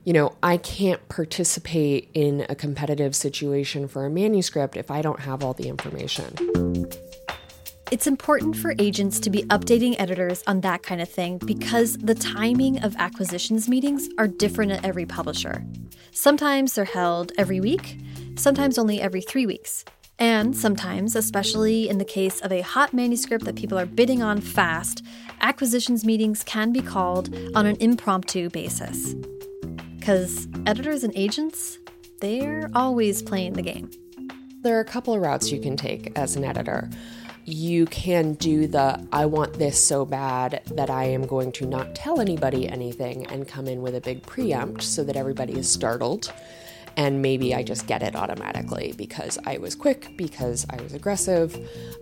You 0.04 0.12
know, 0.12 0.36
I 0.42 0.58
can't 0.58 1.06
participate 1.08 2.10
in 2.12 2.44
a 2.48 2.54
competitive 2.54 3.16
situation 3.16 3.88
for 3.88 4.04
a 4.04 4.10
manuscript 4.10 4.76
if 4.76 4.90
I 4.90 5.02
don't 5.02 5.20
have 5.20 5.42
all 5.42 5.54
the 5.54 5.68
information. 5.68 6.86
It's 7.92 8.08
important 8.08 8.56
for 8.56 8.74
agents 8.80 9.20
to 9.20 9.30
be 9.30 9.44
updating 9.44 9.94
editors 10.00 10.42
on 10.48 10.60
that 10.62 10.82
kind 10.82 11.00
of 11.00 11.08
thing 11.08 11.38
because 11.38 11.96
the 11.98 12.16
timing 12.16 12.82
of 12.82 12.96
acquisitions 12.96 13.68
meetings 13.68 14.08
are 14.18 14.26
different 14.26 14.72
at 14.72 14.84
every 14.84 15.06
publisher. 15.06 15.64
Sometimes 16.10 16.74
they're 16.74 16.84
held 16.84 17.30
every 17.38 17.60
week, 17.60 17.96
sometimes 18.34 18.76
only 18.76 19.00
every 19.00 19.20
three 19.20 19.46
weeks. 19.46 19.84
And 20.18 20.56
sometimes, 20.56 21.14
especially 21.14 21.88
in 21.88 21.98
the 21.98 22.04
case 22.04 22.40
of 22.40 22.50
a 22.50 22.62
hot 22.62 22.92
manuscript 22.92 23.44
that 23.44 23.54
people 23.54 23.78
are 23.78 23.86
bidding 23.86 24.20
on 24.20 24.40
fast, 24.40 25.04
acquisitions 25.40 26.04
meetings 26.04 26.42
can 26.42 26.72
be 26.72 26.80
called 26.80 27.32
on 27.54 27.66
an 27.66 27.76
impromptu 27.78 28.50
basis. 28.50 29.14
Because 29.96 30.48
editors 30.66 31.04
and 31.04 31.12
agents, 31.14 31.78
they're 32.20 32.68
always 32.74 33.22
playing 33.22 33.52
the 33.52 33.62
game. 33.62 33.90
There 34.62 34.76
are 34.76 34.80
a 34.80 34.84
couple 34.84 35.14
of 35.14 35.20
routes 35.20 35.52
you 35.52 35.60
can 35.60 35.76
take 35.76 36.18
as 36.18 36.34
an 36.34 36.42
editor 36.42 36.90
you 37.46 37.86
can 37.86 38.34
do 38.34 38.66
the 38.66 39.06
I 39.12 39.26
want 39.26 39.54
this 39.54 39.82
so 39.82 40.04
bad 40.04 40.62
that 40.72 40.90
I 40.90 41.04
am 41.04 41.26
going 41.26 41.52
to 41.52 41.66
not 41.66 41.94
tell 41.94 42.20
anybody 42.20 42.68
anything 42.68 43.24
and 43.28 43.46
come 43.46 43.68
in 43.68 43.82
with 43.82 43.94
a 43.94 44.00
big 44.00 44.22
preempt 44.26 44.82
so 44.82 45.04
that 45.04 45.16
everybody 45.16 45.54
is 45.54 45.70
startled. 45.70 46.32
And 46.96 47.22
maybe 47.22 47.54
I 47.54 47.62
just 47.62 47.86
get 47.86 48.02
it 48.02 48.16
automatically 48.16 48.94
because 48.96 49.38
I 49.46 49.58
was 49.58 49.76
quick, 49.76 50.16
because 50.16 50.66
I 50.70 50.80
was 50.82 50.92
aggressive, 50.92 51.56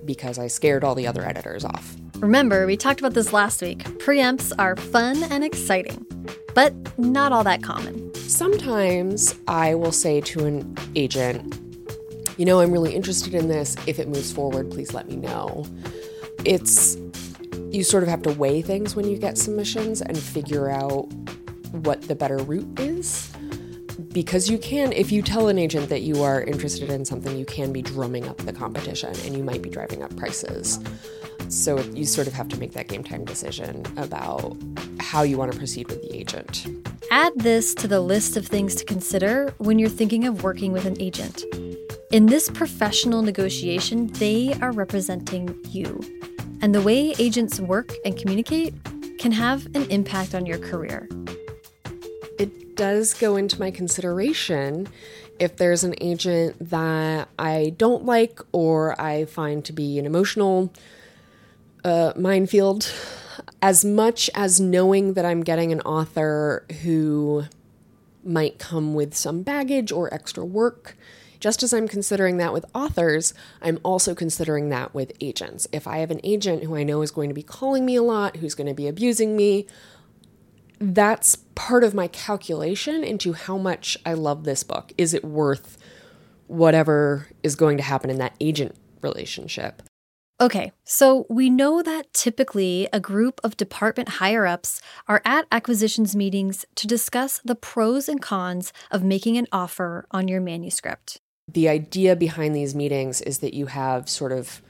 because 0.05 0.39
I 0.39 0.47
scared 0.47 0.83
all 0.83 0.95
the 0.95 1.07
other 1.07 1.27
editors 1.27 1.65
off. 1.65 1.95
Remember, 2.17 2.65
we 2.65 2.77
talked 2.77 3.01
about 3.01 3.13
this 3.13 3.33
last 3.33 3.61
week. 3.61 3.81
Preempts 3.99 4.53
are 4.59 4.77
fun 4.77 5.25
and 5.25 5.45
exciting, 5.45 6.07
but 6.55 6.73
not 6.99 7.33
all 7.33 7.45
that 7.45 7.63
common. 7.63 8.15
Sometimes 8.15 9.35
I 9.49 9.75
will 9.75 9.93
say 9.93 10.21
to 10.23 10.47
an 10.47 10.77
agent, 10.95 11.61
you 12.37 12.45
know, 12.45 12.61
I'm 12.61 12.73
really 12.73 12.95
interested 12.95 13.35
in 13.35 13.49
this. 13.49 13.77
If 13.87 13.99
it 13.99 14.09
moves 14.09 14.33
forward, 14.33 14.71
please 14.71 14.93
let 14.93 15.09
me 15.09 15.17
know. 15.17 15.67
It's, 16.45 16.97
you 17.71 17.85
sort 17.85 18.03
of 18.03 18.09
have 18.09 18.23
to 18.23 18.33
weigh 18.33 18.63
things 18.63 18.97
when 18.97 19.09
you 19.09 19.19
get 19.19 19.39
submissions 19.39 20.03
and 20.03 20.19
figure 20.19 20.69
out 20.69 21.05
what 21.73 22.03
the 22.03 22.15
better 22.15 22.39
route 22.39 22.79
is. 22.79 23.33
Because 24.13 24.49
you 24.49 24.59
can, 24.59 24.93
if 24.93 25.11
you 25.11 25.23
tell 25.23 25.49
an 25.49 25.59
agent 25.59 25.89
that 25.89 26.03
you 26.03 26.23
are 26.23 26.43
interested 26.43 26.91
in 26.91 27.05
something, 27.05 27.37
you 27.37 27.45
can 27.45 27.73
be 27.73 27.83
drumming 27.83 28.29
up 28.29 28.39
the 28.39 28.53
competition 28.53 29.13
and 29.25 29.37
you 29.37 29.43
might 29.43 29.63
be 29.63 29.71
driving 29.71 30.03
up 30.03 30.15
prices. 30.17 30.79
So 31.49 31.81
you 31.81 32.05
sort 32.05 32.27
of 32.27 32.33
have 32.33 32.49
to 32.49 32.59
make 32.59 32.73
that 32.73 32.89
game 32.89 33.05
time 33.05 33.25
decision 33.25 33.85
about 33.97 34.57
how 35.01 35.23
you 35.23 35.37
want 35.37 35.53
to 35.53 35.59
proceed 35.59 35.89
with 35.89 36.03
the 36.03 36.17
agent. 36.17 36.67
Add 37.11 37.33
this 37.37 37.75
to 37.77 37.89
the 37.89 38.01
list 38.01 38.37
of 38.37 38.47
things 38.47 38.75
to 38.77 38.85
consider 38.85 39.55
when 39.59 39.79
you're 39.79 39.89
thinking 39.89 40.27
of 40.27 40.43
working 40.43 40.73
with 40.73 40.85
an 40.85 40.97
agent. 41.01 41.45
In 42.15 42.27
this 42.27 42.49
professional 42.49 43.23
negotiation, 43.23 44.07
they 44.07 44.55
are 44.63 44.71
representing 44.71 45.59
you. 45.71 46.01
And 46.63 46.73
the 46.73 46.81
way 46.81 47.13
agents 47.19 47.59
work 47.59 47.93
and 48.05 48.17
communicate 48.17 48.73
can 49.19 49.33
have 49.33 49.67
an 49.75 49.91
impact 49.91 50.33
on 50.33 50.47
your 50.47 50.59
career. 50.59 51.09
It 52.39 52.77
does 52.77 53.15
go 53.15 53.35
into 53.35 53.59
my 53.59 53.73
consideration 53.73 54.87
if 55.41 55.57
there's 55.57 55.83
an 55.83 55.97
agent 56.01 56.55
that 56.71 57.31
I 57.37 57.75
don't 57.79 58.05
like 58.05 58.39
or 58.53 58.95
I 59.01 59.25
find 59.25 59.65
to 59.65 59.73
be 59.73 59.99
an 59.99 60.07
emotional 60.07 60.73
uh, 61.83 62.13
minefield. 62.15 62.93
As 63.61 63.85
much 63.85 64.31
as 64.37 64.61
knowing 64.61 65.15
that 65.15 65.25
I'm 65.25 65.43
getting 65.43 65.73
an 65.73 65.81
author 65.81 66.65
who 66.85 67.47
might 68.23 68.61
come 68.61 68.95
with 68.95 69.17
some 69.17 69.43
baggage 69.43 69.91
or 69.91 70.15
extra 70.15 70.45
work 70.45 70.97
just 71.45 71.63
as 71.63 71.75
I'm 71.75 71.87
considering 71.87 72.39
that 72.39 72.55
with 72.55 72.65
authors, 72.75 73.35
I'm 73.61 73.79
also 73.83 74.15
considering 74.15 74.71
that 74.71 74.95
with 74.95 75.13
agents. 75.21 75.69
If 75.73 75.87
I 75.87 75.99
have 75.99 76.11
an 76.11 76.23
agent 76.25 76.65
who 76.65 76.75
I 76.75 76.85
know 76.85 77.03
is 77.03 77.11
going 77.11 77.29
to 77.29 77.35
be 77.35 77.43
calling 77.43 77.85
me 77.85 77.97
a 77.97 78.03
lot, 78.03 78.39
who's 78.39 78.55
going 78.55 78.67
to 78.67 78.73
be 78.73 78.89
abusing 78.89 79.37
me, 79.37 79.67
that's 80.81 81.37
part 81.55 81.85
of 81.85 81.93
my 81.93 82.09
calculation 82.09 83.05
into 83.05 83.35
how 83.35 83.59
much 83.59 83.99
I 84.07 84.15
love 84.15 84.45
this 84.45 84.63
book. 84.63 84.95
Is 84.97 85.13
it 85.13 85.23
worth 85.23 85.77
whatever 86.47 87.29
is 87.43 87.57
going 87.57 87.77
to 87.77 87.83
happen 87.83 88.09
in 88.09 88.17
that 88.21 88.37
agent 88.41 88.75
relationship? 89.03 89.83
Okay, 90.41 90.73
so 90.83 91.27
we 91.29 91.51
know 91.51 91.83
that 91.83 92.15
typically 92.15 92.89
a 92.91 93.01
group 93.01 93.39
of 93.45 93.59
department 93.59 94.09
higher 94.09 94.47
ups 94.47 94.81
are 95.07 95.21
at 95.27 95.45
acquisitions 95.53 96.17
meetings 96.17 96.65
to 96.77 96.87
discuss 96.87 97.39
the 97.45 97.55
pros 97.55 98.09
and 98.09 98.23
cons 98.23 98.73
of 98.91 99.05
making 99.05 99.37
an 99.37 99.47
offer 99.53 100.07
on 100.11 100.27
your 100.27 100.41
manuscript 100.41 101.21
the 101.53 101.69
idea 101.69 102.17
behind 102.17 102.55
these 102.55 102.75
meetings 102.75 103.21
is 103.21 103.39
that 103.39 103.55
you 103.55 103.67
have 103.67 104.09
sort 104.09 104.33
of 104.33 104.63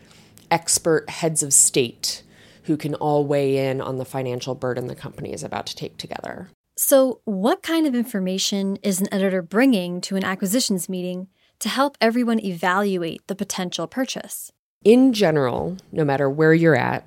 expert 0.50 1.08
heads 1.08 1.42
of 1.42 1.52
state 1.52 2.22
who 2.64 2.76
can 2.76 2.94
all 2.96 3.26
weigh 3.26 3.68
in 3.68 3.80
on 3.80 3.98
the 3.98 4.04
financial 4.04 4.54
burden 4.54 4.86
the 4.86 4.94
company 4.94 5.32
is 5.32 5.42
about 5.42 5.66
to 5.66 5.76
take 5.76 5.96
together. 5.96 6.48
So, 6.76 7.20
what 7.24 7.62
kind 7.62 7.86
of 7.86 7.94
information 7.94 8.76
is 8.82 9.00
an 9.00 9.12
editor 9.12 9.42
bringing 9.42 10.00
to 10.02 10.16
an 10.16 10.24
acquisitions 10.24 10.88
meeting 10.88 11.28
to 11.60 11.68
help 11.68 11.96
everyone 12.00 12.40
evaluate 12.40 13.26
the 13.28 13.36
potential 13.36 13.86
purchase? 13.86 14.50
In 14.82 15.12
general, 15.12 15.76
no 15.92 16.04
matter 16.04 16.28
where 16.28 16.52
you're 16.52 16.76
at, 16.76 17.06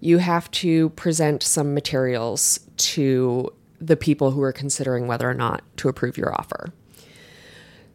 you 0.00 0.18
have 0.18 0.50
to 0.50 0.90
present 0.90 1.42
some 1.42 1.74
materials 1.74 2.60
to 2.76 3.50
the 3.80 3.96
people 3.96 4.32
who 4.32 4.42
are 4.42 4.52
considering 4.52 5.06
whether 5.06 5.28
or 5.28 5.34
not 5.34 5.62
to 5.78 5.88
approve 5.88 6.18
your 6.18 6.32
offer. 6.38 6.72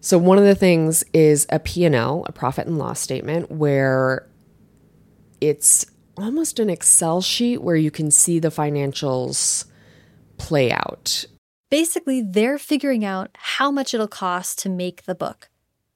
So 0.06 0.20
one 0.20 0.38
of 0.38 0.44
the 0.44 0.54
things 0.54 1.04
is 1.14 1.48
a 1.50 1.58
P&L, 1.58 2.26
a 2.28 2.32
profit 2.32 2.68
and 2.68 2.78
loss 2.78 3.00
statement 3.00 3.50
where 3.50 4.30
it's 5.42 5.84
almost 6.16 6.60
an 6.60 6.70
Excel 6.70 7.22
sheet 7.22 7.64
where 7.64 7.76
you 7.76 7.90
can 7.90 8.12
see 8.12 8.38
the 8.38 8.50
financials 8.50 9.66
play 10.38 10.72
out. 10.72 11.26
Basically, 11.72 12.22
they're 12.22 12.60
figuring 12.60 13.04
out 13.04 13.32
how 13.34 13.72
much 13.72 13.96
it'll 13.96 14.08
cost 14.08 14.60
to 14.60 14.70
make 14.70 15.06
the 15.06 15.16
book. 15.16 15.50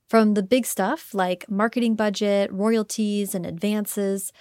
From 0.08 0.34
the 0.34 0.42
big 0.42 0.66
stuff 0.66 1.14
like 1.14 1.48
marketing 1.48 1.94
budget, 1.94 2.52
royalties, 2.52 3.36
and 3.36 3.46
advances, 3.46 4.34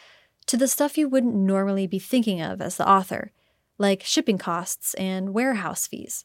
to 0.46 0.56
the 0.56 0.66
stuff 0.66 0.96
you 0.96 1.10
wouldn't 1.10 1.34
normally 1.34 1.86
be 1.86 1.98
thinking 1.98 2.40
of 2.40 2.62
as 2.62 2.78
the 2.78 2.88
author, 2.88 3.32
like 3.76 4.02
shipping 4.02 4.38
costs 4.38 4.94
and 4.94 5.34
warehouse 5.34 5.86
fees. 5.86 6.24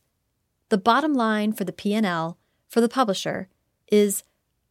The 0.70 0.78
bottom 0.78 1.14
line 1.14 1.52
for 1.52 1.66
the 1.66 1.74
P&L 1.74 2.38
for 2.74 2.82
the 2.82 2.90
publisher 2.90 3.48
is 3.92 4.24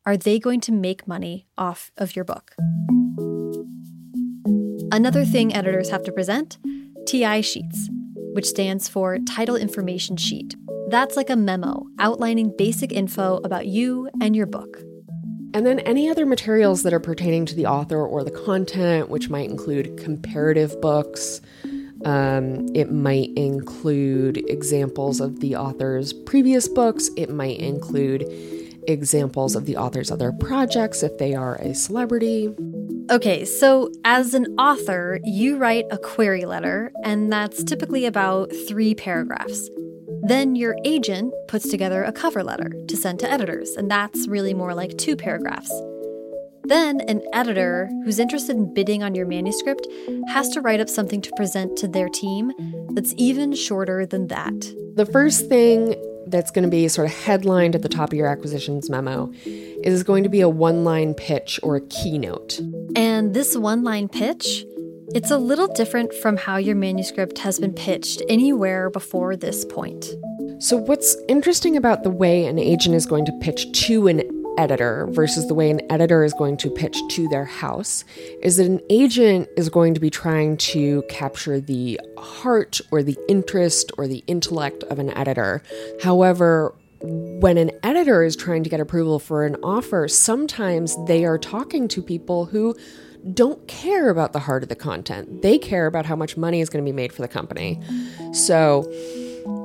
are 0.04 0.16
they 0.16 0.40
going 0.40 0.60
to 0.60 0.72
make 0.72 1.06
money 1.06 1.46
off 1.56 1.92
of 1.96 2.16
your 2.16 2.24
book? 2.24 2.56
Another 4.90 5.24
thing 5.24 5.54
editors 5.54 5.90
have 5.90 6.02
to 6.02 6.10
present 6.10 6.58
TI 7.06 7.42
sheets, 7.42 7.88
which 8.32 8.46
stands 8.46 8.88
for 8.88 9.18
Title 9.20 9.54
Information 9.54 10.16
Sheet. 10.16 10.56
That's 10.88 11.16
like 11.16 11.30
a 11.30 11.36
memo 11.36 11.86
outlining 12.00 12.52
basic 12.58 12.92
info 12.92 13.36
about 13.44 13.68
you 13.68 14.10
and 14.20 14.34
your 14.34 14.46
book. 14.46 14.78
And 15.54 15.64
then 15.64 15.78
any 15.80 16.10
other 16.10 16.26
materials 16.26 16.82
that 16.82 16.92
are 16.92 16.98
pertaining 16.98 17.46
to 17.46 17.54
the 17.54 17.66
author 17.66 18.04
or 18.04 18.24
the 18.24 18.32
content, 18.32 19.10
which 19.10 19.30
might 19.30 19.48
include 19.48 19.96
comparative 19.96 20.80
books. 20.80 21.40
Um, 22.04 22.66
it 22.74 22.90
might 22.90 23.30
include 23.36 24.38
examples 24.50 25.20
of 25.20 25.40
the 25.40 25.56
author's 25.56 26.12
previous 26.12 26.68
books. 26.68 27.10
It 27.16 27.30
might 27.30 27.58
include 27.58 28.24
examples 28.88 29.54
of 29.54 29.66
the 29.66 29.76
author's 29.76 30.10
other 30.10 30.32
projects 30.32 31.02
if 31.02 31.16
they 31.18 31.34
are 31.34 31.56
a 31.56 31.74
celebrity. 31.74 32.54
Okay, 33.10 33.44
so 33.44 33.90
as 34.04 34.34
an 34.34 34.46
author, 34.58 35.20
you 35.24 35.56
write 35.56 35.84
a 35.90 35.98
query 35.98 36.44
letter, 36.44 36.92
and 37.04 37.32
that's 37.32 37.62
typically 37.62 38.06
about 38.06 38.52
three 38.68 38.94
paragraphs. 38.94 39.68
Then 40.24 40.54
your 40.54 40.76
agent 40.84 41.34
puts 41.48 41.68
together 41.68 42.04
a 42.04 42.12
cover 42.12 42.44
letter 42.44 42.70
to 42.86 42.96
send 42.96 43.18
to 43.20 43.30
editors, 43.30 43.70
and 43.70 43.90
that's 43.90 44.28
really 44.28 44.54
more 44.54 44.74
like 44.74 44.96
two 44.96 45.16
paragraphs. 45.16 45.72
Then, 46.72 47.02
an 47.02 47.20
editor 47.34 47.90
who's 48.02 48.18
interested 48.18 48.56
in 48.56 48.72
bidding 48.72 49.02
on 49.02 49.14
your 49.14 49.26
manuscript 49.26 49.86
has 50.28 50.48
to 50.54 50.62
write 50.62 50.80
up 50.80 50.88
something 50.88 51.20
to 51.20 51.30
present 51.36 51.76
to 51.76 51.86
their 51.86 52.08
team 52.08 52.50
that's 52.92 53.12
even 53.18 53.54
shorter 53.54 54.06
than 54.06 54.28
that. 54.28 54.58
The 54.94 55.04
first 55.04 55.50
thing 55.50 55.94
that's 56.28 56.50
going 56.50 56.64
to 56.64 56.70
be 56.70 56.88
sort 56.88 57.08
of 57.08 57.14
headlined 57.14 57.74
at 57.74 57.82
the 57.82 57.90
top 57.90 58.10
of 58.10 58.16
your 58.16 58.26
acquisitions 58.26 58.88
memo 58.88 59.30
is 59.44 60.02
going 60.02 60.22
to 60.22 60.30
be 60.30 60.40
a 60.40 60.48
one 60.48 60.82
line 60.82 61.12
pitch 61.12 61.60
or 61.62 61.76
a 61.76 61.82
keynote. 61.88 62.58
And 62.96 63.34
this 63.34 63.54
one 63.54 63.84
line 63.84 64.08
pitch, 64.08 64.64
it's 65.14 65.30
a 65.30 65.36
little 65.36 65.68
different 65.74 66.14
from 66.14 66.38
how 66.38 66.56
your 66.56 66.74
manuscript 66.74 67.36
has 67.40 67.60
been 67.60 67.74
pitched 67.74 68.22
anywhere 68.30 68.88
before 68.88 69.36
this 69.36 69.66
point. 69.66 70.06
So, 70.58 70.78
what's 70.78 71.16
interesting 71.28 71.76
about 71.76 72.02
the 72.02 72.10
way 72.10 72.46
an 72.46 72.58
agent 72.58 72.94
is 72.94 73.04
going 73.04 73.26
to 73.26 73.32
pitch 73.40 73.70
to 73.86 74.06
an 74.06 74.20
editor 74.58 75.06
versus 75.10 75.46
the 75.48 75.54
way 75.54 75.70
an 75.70 75.80
editor 75.90 76.24
is 76.24 76.32
going 76.34 76.56
to 76.58 76.70
pitch 76.70 76.98
to 77.10 77.28
their 77.28 77.44
house 77.44 78.04
is 78.42 78.56
that 78.56 78.66
an 78.66 78.80
agent 78.90 79.48
is 79.56 79.68
going 79.68 79.94
to 79.94 80.00
be 80.00 80.10
trying 80.10 80.56
to 80.56 81.02
capture 81.08 81.60
the 81.60 82.00
heart 82.18 82.80
or 82.90 83.02
the 83.02 83.16
interest 83.28 83.92
or 83.98 84.06
the 84.06 84.22
intellect 84.26 84.82
of 84.84 84.98
an 84.98 85.10
editor. 85.10 85.62
However, 86.02 86.74
when 87.00 87.58
an 87.58 87.72
editor 87.82 88.22
is 88.22 88.36
trying 88.36 88.62
to 88.62 88.70
get 88.70 88.80
approval 88.80 89.18
for 89.18 89.44
an 89.44 89.56
offer, 89.62 90.06
sometimes 90.06 90.96
they 91.06 91.24
are 91.24 91.38
talking 91.38 91.88
to 91.88 92.02
people 92.02 92.46
who 92.46 92.76
don't 93.34 93.66
care 93.68 94.08
about 94.08 94.32
the 94.32 94.38
heart 94.40 94.62
of 94.62 94.68
the 94.68 94.76
content. 94.76 95.42
They 95.42 95.58
care 95.58 95.86
about 95.86 96.06
how 96.06 96.16
much 96.16 96.36
money 96.36 96.60
is 96.60 96.68
going 96.68 96.84
to 96.84 96.88
be 96.88 96.94
made 96.94 97.12
for 97.12 97.22
the 97.22 97.28
company. 97.28 97.80
So, 98.32 98.82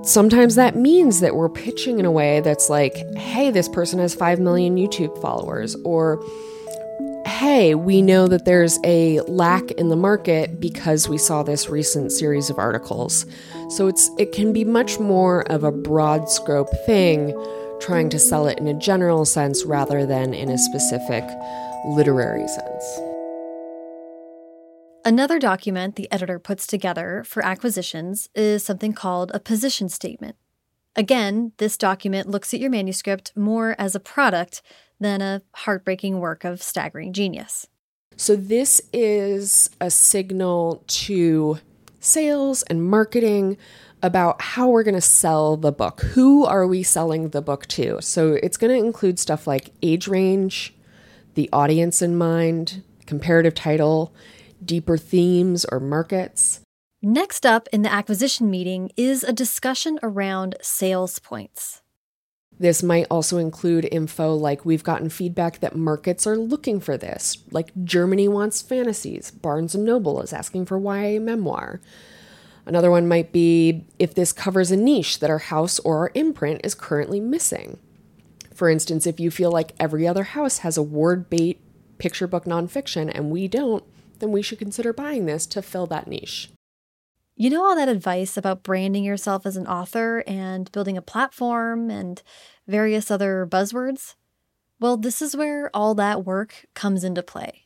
Sometimes 0.04 0.56
that 0.56 0.76
means 0.76 1.20
that 1.20 1.36
we're 1.36 1.50
pitching 1.50 2.00
in 2.00 2.06
a 2.06 2.12
way 2.12 2.40
that's 2.40 2.70
like, 2.70 2.96
hey, 3.16 3.52
this 3.52 3.68
person 3.68 4.00
has 4.00 4.16
5 4.16 4.40
million 4.40 4.78
YouTube 4.78 5.20
followers, 5.22 5.76
or 5.84 6.24
hey, 7.26 7.76
we 7.76 8.02
know 8.02 8.28
that 8.28 8.46
there's 8.46 8.80
a 8.84 9.20
lack 9.22 9.70
in 9.72 9.90
the 9.90 9.96
market 9.96 10.60
because 10.60 11.10
we 11.10 11.18
saw 11.18 11.44
this 11.44 11.70
recent 11.70 12.12
series 12.12 12.50
of 12.50 12.58
articles. 12.58 13.26
So 13.70 13.88
it's 13.88 14.10
it 14.18 14.32
can 14.32 14.54
be 14.54 14.64
much 14.64 15.00
more 15.00 15.42
of 15.52 15.64
a 15.64 15.72
broad 15.72 16.30
scope 16.30 16.70
thing, 16.86 17.34
trying 17.80 18.10
to 18.10 18.20
sell 18.20 18.48
it 18.48 18.58
in 18.60 18.68
a 18.68 18.74
general 18.74 19.26
sense 19.26 19.66
rather 19.66 20.06
than 20.06 20.34
in 20.34 20.50
a 20.50 20.58
specific 20.58 21.24
literary 21.86 22.48
sense. 22.48 23.17
Another 25.08 25.40
document 25.40 25.96
the 25.96 26.12
editor 26.12 26.38
puts 26.38 26.68
together 26.68 27.24
for 27.26 27.46
acquisitions 27.46 28.28
is 28.36 28.62
something 28.62 28.92
called 28.92 29.32
a 29.34 29.40
position 29.40 29.88
statement. 29.88 30.36
Again, 30.98 31.54
this 31.60 31.78
document 31.78 32.30
looks 32.30 32.54
at 32.54 32.60
your 32.60 32.70
manuscript 32.70 33.32
more 33.34 33.74
as 33.80 33.96
a 33.96 34.02
product 34.02 34.62
than 35.00 35.22
a 35.22 35.44
heartbreaking 35.54 36.20
work 36.20 36.44
of 36.44 36.62
staggering 36.62 37.14
genius. 37.14 37.68
So, 38.18 38.36
this 38.36 38.82
is 38.92 39.70
a 39.80 39.90
signal 39.90 40.84
to 40.88 41.60
sales 42.02 42.64
and 42.64 42.84
marketing 42.84 43.56
about 44.04 44.42
how 44.42 44.68
we're 44.68 44.84
going 44.84 44.94
to 44.94 45.00
sell 45.00 45.56
the 45.56 45.72
book. 45.72 46.02
Who 46.02 46.44
are 46.44 46.68
we 46.68 46.84
selling 46.84 47.30
the 47.30 47.42
book 47.42 47.66
to? 47.68 48.02
So, 48.02 48.34
it's 48.44 48.58
going 48.58 48.78
to 48.78 48.86
include 48.86 49.20
stuff 49.20 49.48
like 49.48 49.70
age 49.82 50.10
range, 50.10 50.74
the 51.36 51.50
audience 51.54 52.02
in 52.02 52.18
mind, 52.18 52.84
comparative 53.06 53.56
title, 53.56 54.14
deeper 54.64 54.98
themes 54.98 55.66
or 55.66 55.80
markets. 55.80 56.62
Next 57.02 57.46
up 57.46 57.68
in 57.72 57.84
the 57.84 57.92
acquisition 57.92 58.50
meeting 58.50 58.92
is 58.98 59.24
a 59.24 59.32
discussion 59.32 60.00
around 60.02 60.56
sales 60.62 61.20
points. 61.20 61.82
This 62.60 62.82
might 62.82 63.06
also 63.12 63.38
include 63.38 63.88
info 63.92 64.34
like 64.34 64.66
we've 64.66 64.84
gotten 64.84 65.10
feedback 65.10 65.60
that 65.60 65.76
markets 65.76 66.26
are 66.26 66.38
looking 66.38 66.80
for 66.80 66.98
this, 66.98 67.38
like 67.52 67.72
Germany 67.84 68.28
wants 68.28 68.64
fantasies, 68.64 69.30
Barnes 69.30 69.76
and 69.76 69.86
Noble 69.86 70.22
is 70.22 70.34
asking 70.34 70.66
for 70.66 70.80
YA 70.80 71.20
memoir. 71.20 71.80
Another 72.66 72.90
one 72.90 73.08
might 73.08 73.32
be 73.32 73.86
if 74.00 74.16
this 74.16 74.34
covers 74.34 74.72
a 74.72 74.78
niche 74.78 75.20
that 75.20 75.30
our 75.30 75.38
house 75.38 75.80
or 75.80 76.00
our 76.00 76.12
imprint 76.16 76.62
is 76.64 76.74
currently 76.74 77.20
missing. 77.20 77.78
For 78.54 78.70
instance, 78.70 79.06
if 79.06 79.20
you 79.20 79.30
feel 79.30 79.52
like 79.52 79.74
every 79.80 80.08
other 80.08 80.24
house 80.24 80.60
has 80.60 80.78
a 80.78 80.84
word 80.84 81.30
bait 81.30 81.62
picture 82.00 82.28
book 82.28 82.46
nonfiction 82.46 83.12
and 83.14 83.30
we 83.30 83.48
don't, 83.48 83.84
then 84.20 84.32
we 84.32 84.42
should 84.42 84.60
consider 84.60 84.94
buying 84.94 85.26
this 85.26 85.46
to 85.48 85.62
fill 85.62 85.86
that 85.88 86.08
niche. 86.08 86.50
You 87.36 87.52
know, 87.52 87.64
all 87.64 87.76
that 87.76 87.88
advice 87.88 88.36
about 88.36 88.64
branding 88.64 89.04
yourself 89.04 89.46
as 89.46 89.56
an 89.56 89.68
author 89.68 90.24
and 90.26 90.72
building 90.72 90.98
a 90.98 91.04
platform 91.04 91.92
and 91.92 92.24
various 92.68 93.12
other 93.12 93.48
buzzwords? 93.50 94.16
Well, 94.80 94.98
this 94.98 95.22
is 95.22 95.36
where 95.36 95.70
all 95.72 95.94
that 95.96 96.26
work 96.26 96.66
comes 96.74 97.04
into 97.04 97.22
play. 97.22 97.64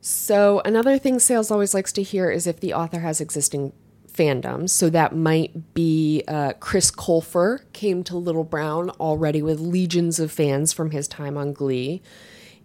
So, 0.00 0.60
another 0.64 0.98
thing 0.98 1.18
sales 1.18 1.50
always 1.50 1.74
likes 1.74 1.92
to 1.94 2.02
hear 2.02 2.30
is 2.30 2.46
if 2.46 2.60
the 2.60 2.74
author 2.74 3.00
has 3.00 3.20
existing 3.20 3.72
fandoms. 4.06 4.70
So, 4.70 4.90
that 4.90 5.16
might 5.16 5.74
be 5.74 6.22
uh, 6.28 6.52
Chris 6.60 6.90
Colfer 6.90 7.60
came 7.72 8.04
to 8.04 8.16
Little 8.16 8.44
Brown 8.44 8.90
already 8.90 9.42
with 9.42 9.60
legions 9.60 10.20
of 10.20 10.30
fans 10.30 10.72
from 10.72 10.90
his 10.90 11.08
time 11.08 11.36
on 11.36 11.52
Glee. 11.52 12.02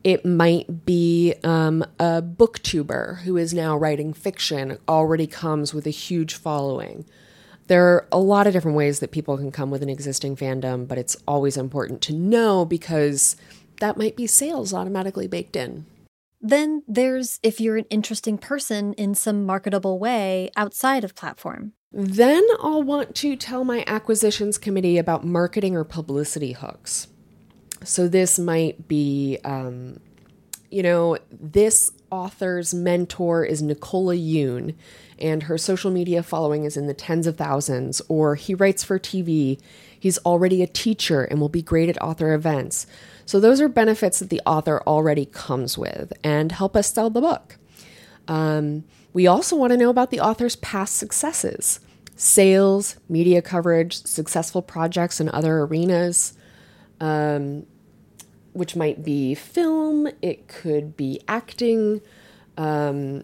It 0.04 0.26
might 0.26 0.86
be 0.86 1.36
um, 1.44 1.84
a 2.00 2.22
booktuber 2.22 3.20
who 3.20 3.38
is 3.38 3.54
now 3.54 3.78
writing 3.78 4.14
fiction, 4.14 4.80
already 4.88 5.28
comes 5.28 5.74
with 5.74 5.86
a 5.86 5.92
huge 5.92 6.34
following. 6.34 7.06
There 7.68 7.86
are 7.86 8.08
a 8.12 8.20
lot 8.20 8.48
of 8.48 8.54
different 8.54 8.78
ways 8.78 9.00
that 9.00 9.12
people 9.12 9.38
can 9.38 9.52
come 9.52 9.70
with 9.70 9.84
an 9.84 9.90
existing 9.90 10.36
fandom, 10.36 10.88
but 10.88 10.98
it's 10.98 11.16
always 11.28 11.56
important 11.56 12.02
to 12.02 12.14
know 12.14 12.66
because 12.66 13.36
that 13.80 13.98
might 13.98 14.16
be 14.16 14.28
sales 14.28 14.74
automatically 14.74 15.28
baked 15.28 15.56
in. 15.56 15.86
Then 16.42 16.82
there's 16.88 17.40
if 17.44 17.62
you're 17.62 17.78
an 17.78 17.86
interesting 17.92 18.38
person 18.40 18.94
in 18.94 19.14
some 19.14 19.46
marketable 19.46 20.00
way 20.00 20.50
outside 20.58 21.04
of 21.04 21.16
platform. 21.16 21.74
Then 21.92 22.44
I'll 22.60 22.84
want 22.84 23.14
to 23.16 23.36
tell 23.36 23.64
my 23.64 23.84
acquisitions 23.86 24.58
committee 24.58 24.98
about 24.98 25.26
marketing 25.26 25.76
or 25.76 25.84
publicity 25.84 26.54
hooks. 26.54 27.08
So 27.84 28.08
this 28.08 28.38
might 28.38 28.88
be, 28.88 29.40
um, 29.44 30.00
you 30.70 30.84
know, 30.84 31.18
this 31.32 31.92
author's 32.12 32.74
mentor 32.74 33.44
is 33.44 33.62
Nicola 33.62 34.16
Yoon, 34.16 34.76
and 35.18 35.44
her 35.44 35.58
social 35.58 35.92
media 35.92 36.22
following 36.24 36.64
is 36.64 36.78
in 36.78 36.88
the 36.88 36.94
tens 36.94 37.28
of 37.28 37.38
thousands, 37.38 38.02
or 38.08 38.36
he 38.36 38.54
writes 38.54 38.84
for 38.84 39.00
TV. 39.00 39.60
He's 40.00 40.18
already 40.20 40.62
a 40.62 40.68
teacher 40.68 41.24
and 41.24 41.40
will 41.40 41.50
be 41.50 41.62
great 41.62 41.90
at 41.90 42.02
author 42.02 42.34
events. 42.34 42.86
So, 43.26 43.40
those 43.40 43.62
are 43.62 43.70
benefits 43.70 44.20
that 44.20 44.30
the 44.30 44.42
author 44.46 44.82
already 44.86 45.26
comes 45.26 45.78
with 45.78 46.12
and 46.24 46.52
help 46.52 46.76
us 46.76 46.94
sell 46.94 47.10
the 47.10 47.22
book. 47.22 47.58
Um, 48.28 48.84
we 49.14 49.28
also 49.28 49.56
want 49.56 49.72
to 49.72 49.78
know 49.78 49.90
about 49.90 50.12
the 50.12 50.20
author's 50.20 50.56
past 50.58 50.96
successes 50.96 51.80
sales, 52.16 52.98
media 53.10 53.42
coverage, 53.42 53.96
successful 54.06 54.62
projects 54.62 55.20
in 55.20 55.28
other 55.30 55.62
arenas. 55.62 56.34
Um, 57.00 57.66
which 58.54 58.76
might 58.76 59.04
be 59.04 59.36
film, 59.36 60.08
it 60.22 60.48
could 60.48 60.98
be 60.98 61.22
acting, 61.28 62.02
um, 62.58 63.24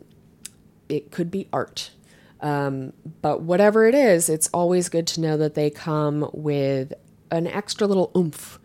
it 0.89 1.11
could 1.11 1.29
be 1.29 1.47
art. 1.51 1.91
Um, 2.39 2.93
but 3.21 3.41
whatever 3.41 3.87
it 3.87 3.95
is, 3.95 4.29
it's 4.29 4.47
always 4.53 4.89
good 4.89 5.07
to 5.07 5.21
know 5.21 5.37
that 5.37 5.55
they 5.55 5.69
come 5.69 6.29
with 6.33 6.93
an 7.31 7.47
extra 7.47 7.87
little 7.87 8.11
oomph 8.15 8.59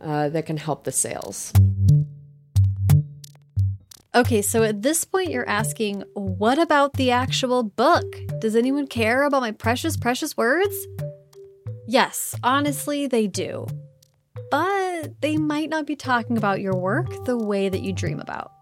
uh, 0.00 0.28
that 0.28 0.46
can 0.46 0.56
help 0.56 0.84
the 0.84 0.92
sales. 0.92 1.52
Okay, 4.14 4.40
so 4.40 4.62
at 4.62 4.80
this 4.80 5.04
point, 5.04 5.30
you're 5.30 5.48
asking, 5.48 6.02
what 6.14 6.58
about 6.58 6.94
the 6.94 7.10
actual 7.10 7.62
book? 7.62 8.16
Does 8.38 8.56
anyone 8.56 8.86
care 8.86 9.24
about 9.24 9.42
my 9.42 9.50
precious, 9.50 9.96
precious 9.96 10.36
words? 10.36 10.74
Yes, 11.86 12.34
honestly, 12.42 13.06
they 13.06 13.26
do 13.26 13.66
but 14.50 15.20
they 15.20 15.36
might 15.36 15.70
not 15.70 15.86
be 15.86 15.96
talking 15.96 16.36
about 16.36 16.60
your 16.60 16.74
work 16.74 17.24
the 17.24 17.36
way 17.36 17.68
that 17.68 17.82
you 17.82 17.92
dream 17.92 18.20
about. 18.20 18.52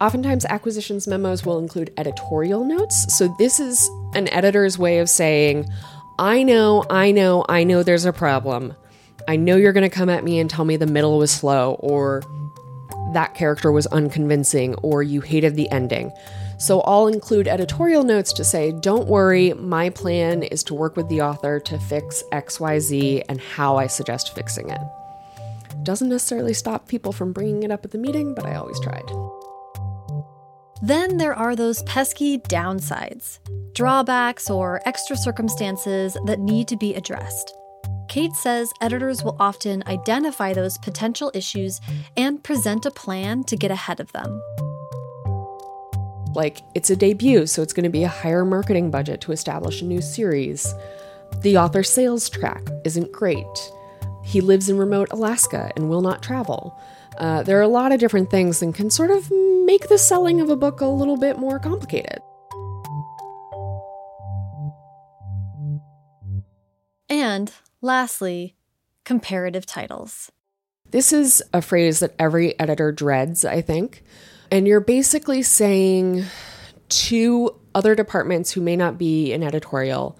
Oftentimes, 0.00 0.44
acquisitions 0.46 1.06
memos 1.06 1.46
will 1.46 1.58
include 1.58 1.92
editorial 1.96 2.64
notes. 2.64 3.16
So, 3.16 3.34
this 3.38 3.60
is 3.60 3.88
an 4.14 4.28
editor's 4.28 4.76
way 4.76 4.98
of 4.98 5.08
saying, 5.08 5.68
I 6.18 6.42
know, 6.42 6.84
I 6.90 7.12
know, 7.12 7.44
I 7.48 7.62
know 7.62 7.82
there's 7.82 8.04
a 8.04 8.12
problem. 8.12 8.74
I 9.28 9.36
know 9.36 9.56
you're 9.56 9.72
going 9.72 9.88
to 9.88 9.94
come 9.94 10.08
at 10.08 10.24
me 10.24 10.40
and 10.40 10.50
tell 10.50 10.64
me 10.64 10.76
the 10.76 10.86
middle 10.86 11.18
was 11.18 11.30
slow, 11.30 11.74
or 11.74 12.22
that 13.12 13.34
character 13.34 13.70
was 13.70 13.86
unconvincing, 13.88 14.74
or 14.82 15.04
you 15.04 15.20
hated 15.20 15.54
the 15.54 15.70
ending. 15.70 16.10
So 16.62 16.80
I'll 16.82 17.08
include 17.08 17.48
editorial 17.48 18.04
notes 18.04 18.32
to 18.34 18.44
say, 18.44 18.70
don't 18.70 19.08
worry, 19.08 19.52
my 19.54 19.90
plan 19.90 20.44
is 20.44 20.62
to 20.64 20.74
work 20.74 20.94
with 20.94 21.08
the 21.08 21.20
author 21.20 21.58
to 21.58 21.76
fix 21.76 22.22
XYZ 22.30 23.24
and 23.28 23.40
how 23.40 23.78
I 23.78 23.88
suggest 23.88 24.32
fixing 24.32 24.70
it. 24.70 24.80
Doesn't 25.82 26.08
necessarily 26.08 26.54
stop 26.54 26.86
people 26.86 27.10
from 27.10 27.32
bringing 27.32 27.64
it 27.64 27.72
up 27.72 27.84
at 27.84 27.90
the 27.90 27.98
meeting, 27.98 28.32
but 28.32 28.46
I 28.46 28.54
always 28.54 28.78
tried. 28.78 29.02
Then 30.80 31.16
there 31.16 31.34
are 31.34 31.56
those 31.56 31.82
pesky 31.82 32.38
downsides, 32.38 33.40
drawbacks 33.74 34.48
or 34.48 34.82
extra 34.86 35.16
circumstances 35.16 36.16
that 36.26 36.38
need 36.38 36.68
to 36.68 36.76
be 36.76 36.94
addressed. 36.94 37.52
Kate 38.08 38.36
says 38.36 38.72
editors 38.80 39.24
will 39.24 39.36
often 39.40 39.82
identify 39.88 40.52
those 40.52 40.78
potential 40.78 41.32
issues 41.34 41.80
and 42.16 42.44
present 42.44 42.86
a 42.86 42.90
plan 42.92 43.42
to 43.44 43.56
get 43.56 43.72
ahead 43.72 43.98
of 43.98 44.12
them. 44.12 44.40
Like, 46.34 46.62
it's 46.74 46.88
a 46.90 46.96
debut, 46.96 47.46
so 47.46 47.62
it's 47.62 47.72
going 47.72 47.84
to 47.84 47.90
be 47.90 48.04
a 48.04 48.08
higher 48.08 48.44
marketing 48.44 48.90
budget 48.90 49.20
to 49.22 49.32
establish 49.32 49.82
a 49.82 49.84
new 49.84 50.00
series. 50.00 50.74
The 51.40 51.58
author's 51.58 51.90
sales 51.90 52.30
track 52.30 52.62
isn't 52.84 53.12
great. 53.12 53.72
He 54.24 54.40
lives 54.40 54.68
in 54.68 54.78
remote 54.78 55.08
Alaska 55.10 55.70
and 55.76 55.90
will 55.90 56.00
not 56.00 56.22
travel. 56.22 56.78
Uh, 57.18 57.42
there 57.42 57.58
are 57.58 57.62
a 57.62 57.68
lot 57.68 57.92
of 57.92 58.00
different 58.00 58.30
things 58.30 58.60
that 58.60 58.74
can 58.74 58.88
sort 58.88 59.10
of 59.10 59.30
make 59.66 59.88
the 59.88 59.98
selling 59.98 60.40
of 60.40 60.48
a 60.48 60.56
book 60.56 60.80
a 60.80 60.86
little 60.86 61.16
bit 61.16 61.38
more 61.38 61.58
complicated. 61.58 62.20
And 67.08 67.52
lastly, 67.82 68.56
comparative 69.04 69.66
titles. 69.66 70.32
This 70.90 71.12
is 71.12 71.42
a 71.52 71.60
phrase 71.60 72.00
that 72.00 72.14
every 72.18 72.58
editor 72.58 72.92
dreads, 72.92 73.44
I 73.44 73.60
think. 73.60 74.02
And 74.52 74.68
you're 74.68 74.78
basically 74.80 75.42
saying 75.42 76.26
to 76.88 77.58
other 77.74 77.96
departments 77.96 78.52
who 78.52 78.60
may 78.60 78.76
not 78.76 78.98
be 78.98 79.32
in 79.32 79.42
editorial 79.42 80.16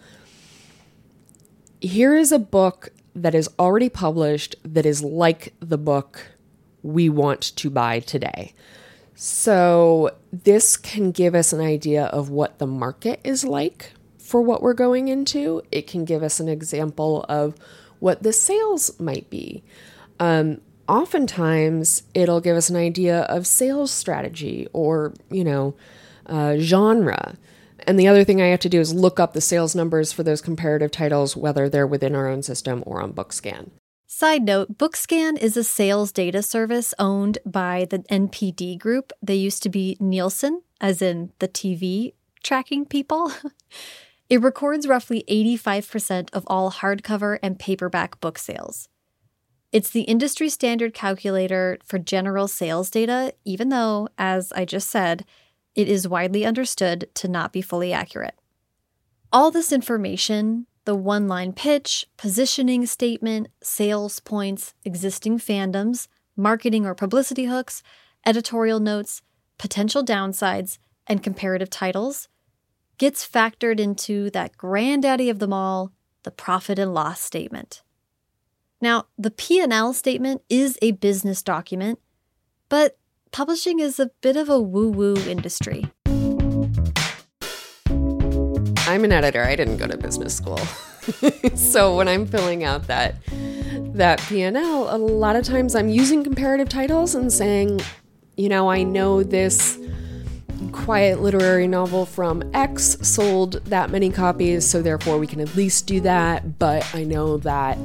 here 1.82 2.16
is 2.16 2.30
a 2.30 2.38
book 2.38 2.90
that 3.14 3.34
is 3.34 3.50
already 3.58 3.88
published 3.88 4.54
that 4.64 4.86
is 4.86 5.02
like 5.02 5.52
the 5.58 5.76
book 5.76 6.28
we 6.82 7.08
want 7.08 7.54
to 7.56 7.68
buy 7.68 8.00
today. 8.00 8.54
So, 9.14 10.16
this 10.32 10.76
can 10.76 11.10
give 11.10 11.34
us 11.34 11.52
an 11.52 11.60
idea 11.60 12.04
of 12.06 12.30
what 12.30 12.58
the 12.58 12.66
market 12.66 13.20
is 13.24 13.44
like 13.44 13.92
for 14.18 14.40
what 14.40 14.62
we're 14.62 14.74
going 14.74 15.08
into. 15.08 15.62
It 15.70 15.86
can 15.86 16.04
give 16.04 16.22
us 16.22 16.40
an 16.40 16.48
example 16.48 17.24
of 17.28 17.54
what 17.98 18.22
the 18.22 18.32
sales 18.32 18.98
might 18.98 19.28
be. 19.28 19.62
Um, 20.18 20.60
oftentimes, 20.88 22.02
it'll 22.14 22.40
give 22.40 22.56
us 22.56 22.70
an 22.70 22.76
idea 22.76 23.20
of 23.22 23.46
sales 23.46 23.90
strategy 23.90 24.68
or, 24.72 25.14
you 25.30 25.44
know, 25.44 25.74
uh, 26.26 26.56
genre. 26.58 27.36
And 27.86 27.98
the 27.98 28.08
other 28.08 28.24
thing 28.24 28.40
I 28.40 28.46
have 28.46 28.60
to 28.60 28.68
do 28.68 28.80
is 28.80 28.94
look 28.94 29.18
up 29.18 29.32
the 29.32 29.40
sales 29.40 29.74
numbers 29.74 30.12
for 30.12 30.22
those 30.22 30.40
comparative 30.40 30.90
titles, 30.90 31.36
whether 31.36 31.68
they're 31.68 31.86
within 31.86 32.14
our 32.14 32.28
own 32.28 32.42
system 32.42 32.82
or 32.86 33.02
on 33.02 33.12
Bookscan. 33.12 33.70
Side 34.06 34.42
note 34.42 34.76
Bookscan 34.76 35.38
is 35.38 35.56
a 35.56 35.64
sales 35.64 36.12
data 36.12 36.42
service 36.42 36.92
owned 36.98 37.38
by 37.46 37.86
the 37.88 38.00
NPD 38.00 38.78
group. 38.78 39.12
They 39.22 39.34
used 39.34 39.62
to 39.62 39.68
be 39.68 39.96
Nielsen, 40.00 40.62
as 40.80 41.00
in 41.00 41.32
the 41.38 41.48
TV 41.48 42.12
tracking 42.42 42.84
people. 42.84 43.32
it 44.28 44.42
records 44.42 44.86
roughly 44.86 45.24
85% 45.28 46.28
of 46.32 46.44
all 46.46 46.70
hardcover 46.70 47.38
and 47.42 47.58
paperback 47.58 48.20
book 48.20 48.38
sales. 48.38 48.88
It's 49.72 49.90
the 49.90 50.02
industry 50.02 50.50
standard 50.50 50.92
calculator 50.92 51.78
for 51.84 51.98
general 51.98 52.46
sales 52.46 52.90
data, 52.90 53.34
even 53.44 53.70
though, 53.70 54.08
as 54.18 54.52
I 54.52 54.64
just 54.66 54.90
said, 54.90 55.24
it 55.74 55.88
is 55.88 56.06
widely 56.06 56.44
understood 56.44 57.08
to 57.14 57.28
not 57.28 57.52
be 57.52 57.62
fully 57.62 57.92
accurate. 57.92 58.38
All 59.32 59.50
this 59.50 59.72
information 59.72 60.66
the 60.84 60.94
one 60.94 61.28
line 61.28 61.52
pitch, 61.52 62.06
positioning 62.16 62.86
statement, 62.86 63.48
sales 63.62 64.20
points, 64.20 64.74
existing 64.84 65.38
fandoms, 65.38 66.08
marketing 66.36 66.84
or 66.86 66.94
publicity 66.94 67.44
hooks, 67.44 67.82
editorial 68.26 68.80
notes, 68.80 69.22
potential 69.58 70.04
downsides, 70.04 70.78
and 71.06 71.22
comparative 71.22 71.70
titles 71.70 72.28
gets 72.98 73.26
factored 73.26 73.78
into 73.80 74.30
that 74.30 74.56
granddaddy 74.56 75.28
of 75.28 75.38
them 75.38 75.52
all, 75.52 75.92
the 76.24 76.30
profit 76.30 76.78
and 76.78 76.94
loss 76.94 77.20
statement. 77.20 77.82
Now, 78.82 79.06
the 79.16 79.30
P&L 79.30 79.92
statement 79.92 80.42
is 80.50 80.76
a 80.82 80.90
business 80.90 81.40
document, 81.40 82.00
but 82.68 82.98
publishing 83.30 83.78
is 83.78 84.00
a 84.00 84.10
bit 84.22 84.36
of 84.36 84.48
a 84.48 84.58
woo-woo 84.58 85.14
industry. 85.18 85.86
I'm 88.88 89.04
an 89.04 89.12
editor. 89.12 89.44
I 89.44 89.54
didn't 89.54 89.76
go 89.76 89.86
to 89.86 89.96
business 89.96 90.36
school. 90.36 90.58
so 91.54 91.96
when 91.96 92.08
I'm 92.08 92.26
filling 92.26 92.64
out 92.64 92.88
that 92.88 93.14
that 93.94 94.20
P&L, 94.22 94.94
a 94.94 94.98
lot 94.98 95.36
of 95.36 95.44
times 95.44 95.76
I'm 95.76 95.88
using 95.88 96.24
comparative 96.24 96.68
titles 96.68 97.14
and 97.14 97.32
saying, 97.32 97.80
you 98.36 98.48
know, 98.48 98.68
I 98.68 98.82
know 98.82 99.22
this 99.22 99.78
quiet 100.72 101.20
literary 101.20 101.68
novel 101.68 102.04
from 102.04 102.42
X 102.52 102.96
sold 103.02 103.64
that 103.66 103.90
many 103.90 104.10
copies, 104.10 104.68
so 104.68 104.82
therefore 104.82 105.18
we 105.18 105.28
can 105.28 105.40
at 105.40 105.54
least 105.54 105.86
do 105.86 106.00
that. 106.00 106.58
But 106.58 106.92
I 106.94 107.04
know 107.04 107.36
that 107.38 107.78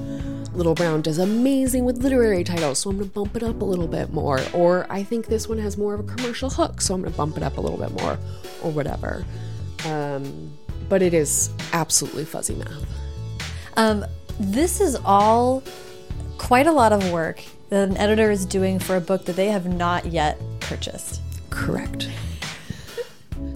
Little 0.57 0.73
Brown 0.73 1.03
does 1.03 1.19
amazing 1.19 1.85
with 1.85 1.99
literary 1.99 2.43
titles, 2.43 2.79
so 2.79 2.89
I'm 2.89 2.97
gonna 2.97 3.09
bump 3.11 3.35
it 3.35 3.43
up 3.43 3.61
a 3.61 3.65
little 3.65 3.87
bit 3.87 4.11
more. 4.11 4.41
Or 4.53 4.87
I 4.89 5.03
think 5.03 5.27
this 5.27 5.47
one 5.47 5.59
has 5.59 5.77
more 5.77 5.93
of 5.93 5.99
a 5.99 6.03
commercial 6.03 6.49
hook, 6.49 6.81
so 6.81 6.95
I'm 6.95 7.03
gonna 7.03 7.15
bump 7.15 7.37
it 7.37 7.43
up 7.43 7.57
a 7.57 7.61
little 7.61 7.77
bit 7.77 7.91
more, 8.01 8.17
or 8.63 8.71
whatever. 8.71 9.23
Um, 9.85 10.51
but 10.89 11.03
it 11.03 11.13
is 11.13 11.51
absolutely 11.73 12.25
fuzzy 12.25 12.55
math. 12.55 12.85
Um, 13.75 14.03
this 14.39 14.81
is 14.81 14.95
all 15.05 15.61
quite 16.39 16.65
a 16.65 16.71
lot 16.71 16.91
of 16.91 17.11
work 17.11 17.43
that 17.69 17.87
an 17.87 17.97
editor 17.97 18.31
is 18.31 18.43
doing 18.43 18.79
for 18.79 18.95
a 18.95 19.01
book 19.01 19.25
that 19.25 19.35
they 19.35 19.49
have 19.49 19.67
not 19.67 20.07
yet 20.07 20.39
purchased. 20.59 21.21
Correct. 21.51 22.09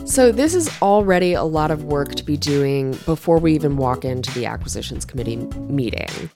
So, 0.05 0.31
this 0.31 0.53
is 0.53 0.69
already 0.83 1.33
a 1.33 1.43
lot 1.43 1.71
of 1.71 1.85
work 1.85 2.13
to 2.15 2.23
be 2.23 2.37
doing 2.37 2.91
before 3.05 3.39
we 3.39 3.55
even 3.55 3.77
walk 3.77 4.05
into 4.05 4.31
the 4.33 4.45
acquisitions 4.45 5.03
committee 5.03 5.37
meeting. 5.37 6.29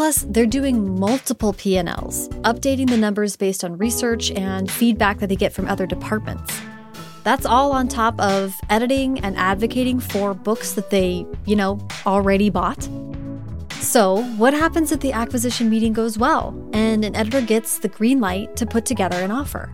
Plus, 0.00 0.24
they're 0.30 0.46
doing 0.46 0.98
multiple 0.98 1.52
P&Ls, 1.52 2.30
updating 2.40 2.88
the 2.88 2.96
numbers 2.96 3.36
based 3.36 3.62
on 3.62 3.76
research 3.76 4.30
and 4.30 4.70
feedback 4.70 5.18
that 5.18 5.26
they 5.26 5.36
get 5.36 5.52
from 5.52 5.68
other 5.68 5.84
departments. 5.84 6.58
That's 7.22 7.44
all 7.44 7.70
on 7.72 7.86
top 7.86 8.18
of 8.18 8.58
editing 8.70 9.20
and 9.20 9.36
advocating 9.36 10.00
for 10.00 10.32
books 10.32 10.72
that 10.72 10.88
they, 10.88 11.26
you 11.44 11.54
know, 11.54 11.86
already 12.06 12.48
bought. 12.48 12.88
So, 13.72 14.22
what 14.38 14.54
happens 14.54 14.90
if 14.90 15.00
the 15.00 15.12
acquisition 15.12 15.68
meeting 15.68 15.92
goes 15.92 16.16
well 16.16 16.58
and 16.72 17.04
an 17.04 17.14
editor 17.14 17.42
gets 17.42 17.80
the 17.80 17.88
green 17.88 18.20
light 18.20 18.56
to 18.56 18.64
put 18.64 18.86
together 18.86 19.18
an 19.18 19.30
offer? 19.30 19.70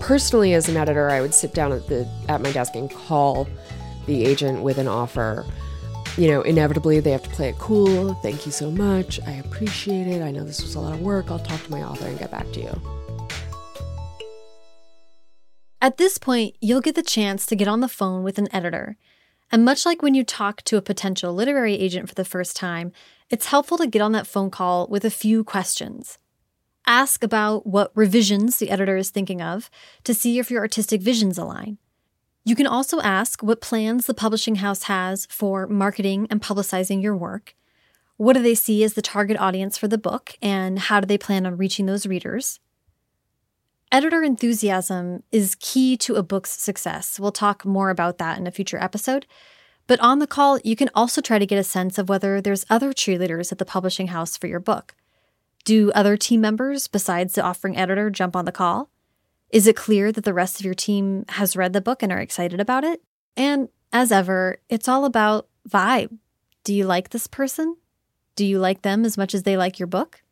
Personally, 0.00 0.52
as 0.52 0.68
an 0.68 0.76
editor, 0.76 1.08
I 1.08 1.22
would 1.22 1.32
sit 1.32 1.54
down 1.54 1.72
at 1.72 1.86
the 1.86 2.06
at 2.28 2.42
my 2.42 2.52
desk 2.52 2.74
and 2.74 2.90
call 2.90 3.48
the 4.04 4.26
agent 4.26 4.60
with 4.60 4.76
an 4.76 4.86
offer. 4.86 5.46
You 6.18 6.28
know, 6.28 6.42
inevitably 6.42 7.00
they 7.00 7.10
have 7.10 7.22
to 7.22 7.30
play 7.30 7.48
it 7.48 7.58
cool. 7.58 8.12
Thank 8.14 8.44
you 8.44 8.52
so 8.52 8.70
much. 8.70 9.18
I 9.26 9.32
appreciate 9.32 10.06
it. 10.06 10.20
I 10.20 10.30
know 10.30 10.44
this 10.44 10.62
was 10.62 10.74
a 10.74 10.80
lot 10.80 10.92
of 10.92 11.00
work. 11.00 11.30
I'll 11.30 11.38
talk 11.38 11.62
to 11.64 11.70
my 11.70 11.82
author 11.82 12.06
and 12.06 12.18
get 12.18 12.30
back 12.30 12.50
to 12.52 12.60
you. 12.60 12.82
At 15.80 15.96
this 15.96 16.18
point, 16.18 16.54
you'll 16.60 16.82
get 16.82 16.94
the 16.94 17.02
chance 17.02 17.46
to 17.46 17.56
get 17.56 17.66
on 17.66 17.80
the 17.80 17.88
phone 17.88 18.22
with 18.22 18.38
an 18.38 18.54
editor. 18.54 18.96
And 19.50 19.64
much 19.64 19.84
like 19.84 20.02
when 20.02 20.14
you 20.14 20.22
talk 20.22 20.62
to 20.62 20.76
a 20.76 20.82
potential 20.82 21.34
literary 21.34 21.74
agent 21.74 22.08
for 22.08 22.14
the 22.14 22.24
first 22.24 22.56
time, 22.56 22.92
it's 23.30 23.46
helpful 23.46 23.78
to 23.78 23.86
get 23.86 24.02
on 24.02 24.12
that 24.12 24.26
phone 24.26 24.50
call 24.50 24.86
with 24.88 25.04
a 25.04 25.10
few 25.10 25.42
questions. 25.42 26.18
Ask 26.86 27.24
about 27.24 27.66
what 27.66 27.90
revisions 27.94 28.58
the 28.58 28.70
editor 28.70 28.96
is 28.96 29.10
thinking 29.10 29.40
of 29.40 29.70
to 30.04 30.14
see 30.14 30.38
if 30.38 30.50
your 30.50 30.60
artistic 30.60 31.00
visions 31.00 31.38
align. 31.38 31.78
You 32.44 32.56
can 32.56 32.66
also 32.66 33.00
ask 33.00 33.42
what 33.42 33.60
plans 33.60 34.06
the 34.06 34.14
publishing 34.14 34.56
house 34.56 34.84
has 34.84 35.26
for 35.30 35.66
marketing 35.68 36.26
and 36.28 36.42
publicizing 36.42 37.02
your 37.02 37.16
work. 37.16 37.54
What 38.16 38.32
do 38.32 38.42
they 38.42 38.54
see 38.56 38.82
as 38.82 38.94
the 38.94 39.02
target 39.02 39.36
audience 39.38 39.78
for 39.78 39.88
the 39.88 39.98
book, 39.98 40.34
and 40.42 40.78
how 40.78 41.00
do 41.00 41.06
they 41.06 41.18
plan 41.18 41.46
on 41.46 41.56
reaching 41.56 41.86
those 41.86 42.06
readers? 42.06 42.58
Editor 43.92 44.22
enthusiasm 44.22 45.22
is 45.30 45.56
key 45.60 45.96
to 45.98 46.14
a 46.14 46.22
book's 46.22 46.50
success. 46.50 47.20
We'll 47.20 47.30
talk 47.30 47.64
more 47.64 47.90
about 47.90 48.18
that 48.18 48.38
in 48.38 48.46
a 48.46 48.50
future 48.50 48.78
episode. 48.78 49.26
But 49.86 50.00
on 50.00 50.18
the 50.18 50.26
call, 50.26 50.58
you 50.64 50.76
can 50.76 50.88
also 50.94 51.20
try 51.20 51.38
to 51.38 51.46
get 51.46 51.58
a 51.58 51.64
sense 51.64 51.98
of 51.98 52.08
whether 52.08 52.40
there's 52.40 52.64
other 52.70 52.92
cheerleaders 52.92 53.52
at 53.52 53.58
the 53.58 53.64
publishing 53.64 54.08
house 54.08 54.36
for 54.36 54.46
your 54.46 54.60
book. 54.60 54.94
Do 55.64 55.92
other 55.92 56.16
team 56.16 56.40
members, 56.40 56.88
besides 56.88 57.34
the 57.34 57.42
offering 57.42 57.76
editor, 57.76 58.08
jump 58.10 58.34
on 58.34 58.46
the 58.46 58.52
call? 58.52 58.88
Is 59.52 59.66
it 59.66 59.76
clear 59.76 60.10
that 60.10 60.24
the 60.24 60.32
rest 60.32 60.60
of 60.60 60.64
your 60.64 60.72
team 60.72 61.26
has 61.28 61.56
read 61.56 61.74
the 61.74 61.82
book 61.82 62.02
and 62.02 62.10
are 62.10 62.18
excited 62.18 62.58
about 62.58 62.84
it? 62.84 63.02
And 63.36 63.68
as 63.92 64.10
ever, 64.10 64.56
it's 64.70 64.88
all 64.88 65.04
about 65.04 65.46
vibe. 65.68 66.16
Do 66.64 66.72
you 66.72 66.86
like 66.86 67.10
this 67.10 67.26
person? 67.26 67.76
Do 68.34 68.46
you 68.46 68.58
like 68.58 68.80
them 68.80 69.04
as 69.04 69.18
much 69.18 69.34
as 69.34 69.42
they 69.42 69.58
like 69.58 69.78
your 69.78 69.88
book? 69.88 70.22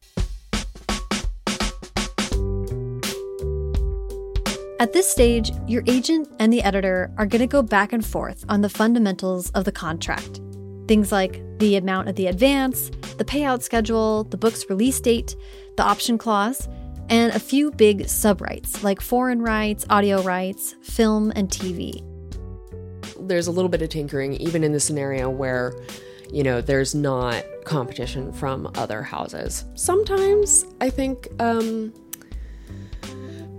At 4.80 4.94
this 4.94 5.06
stage, 5.06 5.52
your 5.66 5.82
agent 5.86 6.26
and 6.38 6.50
the 6.50 6.62
editor 6.62 7.12
are 7.18 7.26
going 7.26 7.40
to 7.40 7.46
go 7.46 7.60
back 7.60 7.92
and 7.92 8.04
forth 8.04 8.46
on 8.48 8.62
the 8.62 8.70
fundamentals 8.70 9.50
of 9.50 9.66
the 9.66 9.72
contract. 9.72 10.40
Things 10.88 11.12
like 11.12 11.42
the 11.58 11.76
amount 11.76 12.08
of 12.08 12.16
the 12.16 12.26
advance, 12.26 12.90
the 13.18 13.26
payout 13.26 13.60
schedule, 13.60 14.24
the 14.24 14.38
book's 14.38 14.70
release 14.70 14.98
date, 14.98 15.36
the 15.76 15.82
option 15.82 16.16
clause, 16.16 16.66
and 17.10 17.32
a 17.32 17.40
few 17.40 17.72
big 17.72 18.08
sub 18.08 18.40
rights 18.40 18.82
like 18.82 19.00
foreign 19.00 19.42
rights, 19.42 19.84
audio 19.90 20.22
rights, 20.22 20.76
film, 20.80 21.32
and 21.34 21.48
TV. 21.48 22.06
There's 23.20 23.48
a 23.48 23.50
little 23.50 23.68
bit 23.68 23.82
of 23.82 23.90
tinkering, 23.90 24.34
even 24.34 24.64
in 24.64 24.72
the 24.72 24.80
scenario 24.80 25.28
where, 25.28 25.74
you 26.32 26.42
know, 26.42 26.60
there's 26.60 26.94
not 26.94 27.44
competition 27.64 28.32
from 28.32 28.70
other 28.76 29.02
houses. 29.02 29.64
Sometimes 29.74 30.64
I 30.80 30.88
think 30.88 31.28
um, 31.40 31.92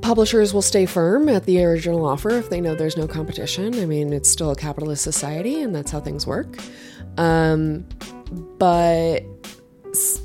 publishers 0.01 0.53
will 0.53 0.61
stay 0.61 0.85
firm 0.85 1.29
at 1.29 1.45
the 1.45 1.63
original 1.63 2.05
offer 2.05 2.29
if 2.31 2.49
they 2.49 2.61
know 2.61 2.73
there's 2.73 2.97
no 2.97 3.07
competition. 3.07 3.75
I 3.75 3.85
mean, 3.85 4.13
it's 4.13 4.29
still 4.29 4.51
a 4.51 4.55
capitalist 4.55 5.03
society, 5.03 5.61
and 5.61 5.75
that's 5.75 5.91
how 5.91 5.99
things 5.99 6.25
work. 6.25 6.57
Um, 7.17 7.85
but 8.57 9.23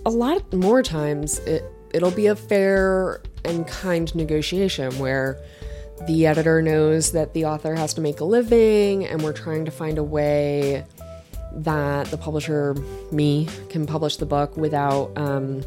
a 0.06 0.10
lot 0.10 0.52
more 0.52 0.82
times, 0.82 1.40
it 1.40 1.64
it'll 1.92 2.10
be 2.10 2.26
a 2.26 2.36
fair 2.36 3.20
and 3.44 3.66
kind 3.66 4.14
negotiation 4.14 4.98
where 4.98 5.38
the 6.06 6.26
editor 6.26 6.60
knows 6.60 7.12
that 7.12 7.32
the 7.32 7.44
author 7.44 7.74
has 7.74 7.94
to 7.94 8.00
make 8.00 8.20
a 8.20 8.24
living, 8.24 9.06
and 9.06 9.22
we're 9.22 9.32
trying 9.32 9.64
to 9.64 9.70
find 9.70 9.98
a 9.98 10.04
way 10.04 10.84
that 11.52 12.06
the 12.08 12.18
publisher, 12.18 12.74
me, 13.10 13.48
can 13.70 13.86
publish 13.86 14.16
the 14.16 14.26
book 14.26 14.56
without. 14.56 15.16
Um, 15.16 15.62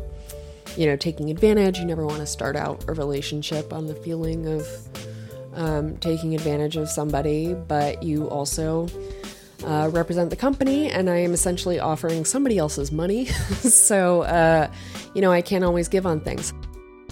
you 0.78 0.86
know, 0.86 0.96
taking 0.96 1.30
advantage. 1.30 1.80
You 1.80 1.86
never 1.86 2.06
want 2.06 2.20
to 2.20 2.28
start 2.28 2.56
out 2.56 2.86
a 2.88 2.94
relationship 2.94 3.74
on 3.74 3.88
the 3.88 3.96
feeling 3.96 4.48
of 4.48 4.68
um, 5.56 5.98
taking 5.98 6.36
advantage 6.36 6.78
of 6.78 6.90
somebody, 6.90 7.54
but 7.54 8.04
you 8.04 8.30
also 8.30 8.88
uh, 9.66 9.90
represent 9.92 10.30
the 10.30 10.36
company, 10.36 10.90
and 10.90 11.10
I 11.10 11.18
am 11.18 11.34
essentially 11.34 11.80
offering 11.80 12.26
somebody 12.26 12.58
else's 12.58 12.92
money. 12.92 13.26
so, 13.26 14.24
uh, 14.24 14.72
you 15.14 15.22
know, 15.22 15.32
I 15.32 15.42
can't 15.42 15.64
always 15.64 15.88
give 15.88 16.06
on 16.06 16.22
things. 16.22 16.54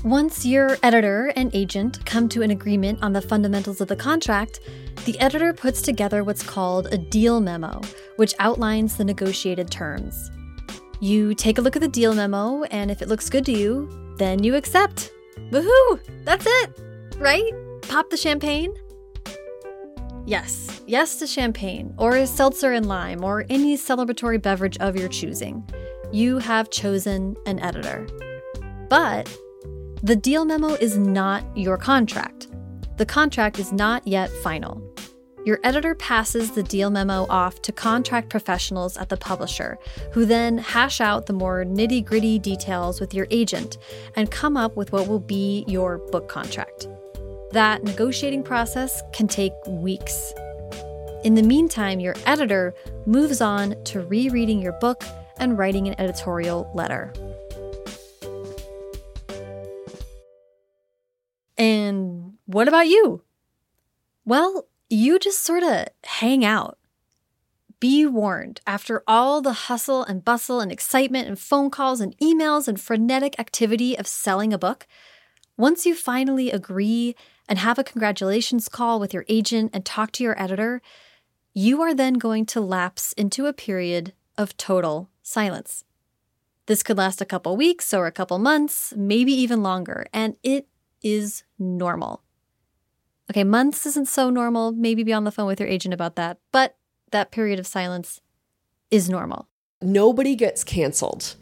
Once 0.04 0.46
your 0.46 0.78
editor 0.84 1.34
and 1.36 1.54
agent 1.56 2.06
come 2.06 2.30
to 2.30 2.42
an 2.42 2.52
agreement 2.52 3.00
on 3.02 3.14
the 3.14 3.22
fundamentals 3.22 3.82
of 3.82 3.88
the 3.88 3.96
contract, 3.96 4.60
the 5.06 5.20
editor 5.20 5.54
puts 5.54 5.82
together 5.82 6.24
what's 6.24 6.44
called 6.44 6.88
a 6.94 6.98
deal 6.98 7.42
memo, 7.42 7.82
which 8.18 8.34
outlines 8.40 8.96
the 8.96 9.04
negotiated 9.04 9.72
terms. 9.72 10.32
You 11.00 11.34
take 11.34 11.58
a 11.58 11.62
look 11.62 11.76
at 11.76 11.82
the 11.82 11.88
deal 11.88 12.14
memo, 12.14 12.64
and 12.66 12.92
if 12.92 13.02
it 13.02 13.08
looks 13.08 13.30
good 13.30 13.46
to 13.46 13.52
you, 13.52 14.16
then 14.18 14.44
you 14.44 14.56
accept. 14.56 15.12
Woohoo! 15.52 16.00
That's 16.24 16.46
it! 16.48 16.80
Right? 17.18 17.52
Pop 17.84 18.10
the 18.10 18.18
champagne? 18.18 18.74
Yes, 20.28 20.82
yes 20.86 21.20
to 21.20 21.26
champagne, 21.26 21.94
or 21.98 22.26
seltzer 22.26 22.74
and 22.74 22.86
lime, 22.86 23.24
or 23.24 23.46
any 23.50 23.78
celebratory 23.78 24.42
beverage 24.42 24.78
of 24.80 24.98
your 24.98 25.08
choosing. 25.08 25.64
You 26.12 26.40
have 26.40 26.70
chosen 26.70 27.38
an 27.46 27.60
editor. 27.62 28.06
But 28.90 29.34
the 30.04 30.18
deal 30.18 30.44
memo 30.44 30.74
is 30.74 30.98
not 30.98 31.46
your 31.58 31.78
contract. 31.78 32.50
The 32.98 33.06
contract 33.06 33.58
is 33.58 33.72
not 33.72 34.06
yet 34.06 34.30
final. 34.44 34.84
Your 35.46 35.62
editor 35.64 35.96
passes 35.96 36.52
the 36.52 36.64
deal 36.64 36.90
memo 36.90 37.26
off 37.30 37.62
to 37.62 37.72
contract 37.72 38.28
professionals 38.28 38.98
at 38.98 39.08
the 39.08 39.16
publisher, 39.16 39.78
who 40.12 40.26
then 40.26 40.58
hash 40.58 41.00
out 41.00 41.28
the 41.28 41.32
more 41.32 41.64
nitty 41.64 42.04
gritty 42.04 42.38
details 42.38 43.00
with 43.00 43.14
your 43.14 43.28
agent 43.32 43.78
and 44.18 44.30
come 44.30 44.58
up 44.58 44.76
with 44.76 44.92
what 44.92 45.08
will 45.08 45.22
be 45.22 45.64
your 45.70 46.00
book 46.12 46.28
contract. 46.28 46.90
That 47.52 47.84
negotiating 47.84 48.44
process 48.44 49.02
can 49.14 49.28
take 49.28 49.54
weeks. 49.68 50.34
In 51.24 51.36
the 51.36 51.44
meantime, 51.44 52.00
your 52.00 52.16
editor 52.26 52.74
moves 53.06 53.42
on 53.42 53.82
to 53.86 54.02
rereading 54.02 54.62
your 54.62 54.74
book 54.74 55.04
and 55.40 55.58
writing 55.58 55.88
an 55.88 55.96
editorial 56.00 56.70
letter. 56.76 57.14
And 61.58 62.34
what 62.46 62.68
about 62.68 62.88
you? 62.88 63.24
Well, 64.26 64.68
you 64.90 65.18
just 65.18 65.42
sort 65.42 65.64
of 65.64 65.88
hang 66.04 66.46
out. 66.46 66.78
Be 67.80 68.06
warned, 68.06 68.60
after 68.66 69.04
all 69.08 69.42
the 69.42 69.54
hustle 69.54 70.04
and 70.04 70.26
bustle 70.26 70.60
and 70.60 70.72
excitement 70.72 71.28
and 71.28 71.40
phone 71.40 71.70
calls 71.70 72.02
and 72.02 72.18
emails 72.18 72.68
and 72.68 72.80
frenetic 72.80 73.40
activity 73.40 73.98
of 73.98 74.08
selling 74.08 74.52
a 74.52 74.58
book, 74.58 74.88
once 75.58 75.86
you 75.86 75.96
finally 75.96 76.52
agree 76.52 77.16
and 77.48 77.60
have 77.60 77.80
a 77.80 77.84
congratulations 77.84 78.70
call 78.70 79.00
with 79.00 79.14
your 79.14 79.26
agent 79.28 79.72
and 79.74 79.86
talk 79.86 80.12
to 80.14 80.24
your 80.24 80.40
editor, 80.42 80.82
you 81.54 81.82
are 81.82 81.94
then 81.94 82.16
going 82.16 82.46
to 82.48 82.62
lapse 82.62 83.14
into 83.14 83.46
a 83.46 83.54
period 83.54 84.14
of 84.38 84.56
total 84.58 85.10
silence. 85.24 85.84
This 86.68 86.84
could 86.84 86.98
last 86.98 87.22
a 87.22 87.26
couple 87.26 87.56
weeks 87.56 87.94
or 87.94 88.08
a 88.08 88.12
couple 88.12 88.38
months, 88.40 88.94
maybe 88.96 89.32
even 89.32 89.64
longer, 89.64 90.06
and 90.14 90.36
it 90.44 90.68
is 91.02 91.44
normal. 91.58 92.22
Okay, 93.32 93.44
months 93.44 93.86
isn't 93.86 94.08
so 94.08 94.30
normal. 94.30 94.72
Maybe 94.72 95.04
be 95.04 95.14
on 95.14 95.24
the 95.24 95.32
phone 95.32 95.48
with 95.48 95.60
your 95.60 95.70
agent 95.70 95.94
about 95.94 96.16
that. 96.16 96.38
But 96.52 96.78
that 97.12 97.32
period 97.32 97.60
of 97.60 97.68
silence 97.68 98.22
is 98.90 99.10
normal. 99.10 99.48
Nobody 99.82 100.36
gets 100.36 100.64
canceled 100.64 101.36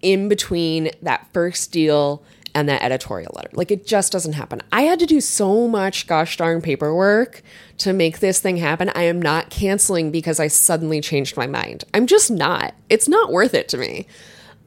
in 0.00 0.28
between 0.28 0.90
that 1.02 1.26
first 1.32 1.70
deal 1.70 2.22
and 2.54 2.68
that 2.68 2.82
editorial 2.82 3.32
letter. 3.34 3.50
Like 3.52 3.70
it 3.70 3.86
just 3.86 4.12
doesn't 4.12 4.32
happen. 4.32 4.60
I 4.72 4.82
had 4.82 4.98
to 5.00 5.06
do 5.06 5.20
so 5.20 5.68
much 5.68 6.06
gosh 6.06 6.36
darn 6.36 6.60
paperwork 6.60 7.42
to 7.78 7.92
make 7.92 8.18
this 8.18 8.40
thing 8.40 8.56
happen. 8.56 8.90
I 8.94 9.02
am 9.02 9.20
not 9.20 9.50
canceling 9.50 10.10
because 10.10 10.40
I 10.40 10.48
suddenly 10.48 11.00
changed 11.00 11.36
my 11.36 11.46
mind. 11.46 11.84
I'm 11.94 12.06
just 12.06 12.30
not. 12.30 12.74
It's 12.88 13.08
not 13.08 13.32
worth 13.32 13.54
it 13.54 13.68
to 13.70 13.78
me. 13.78 14.06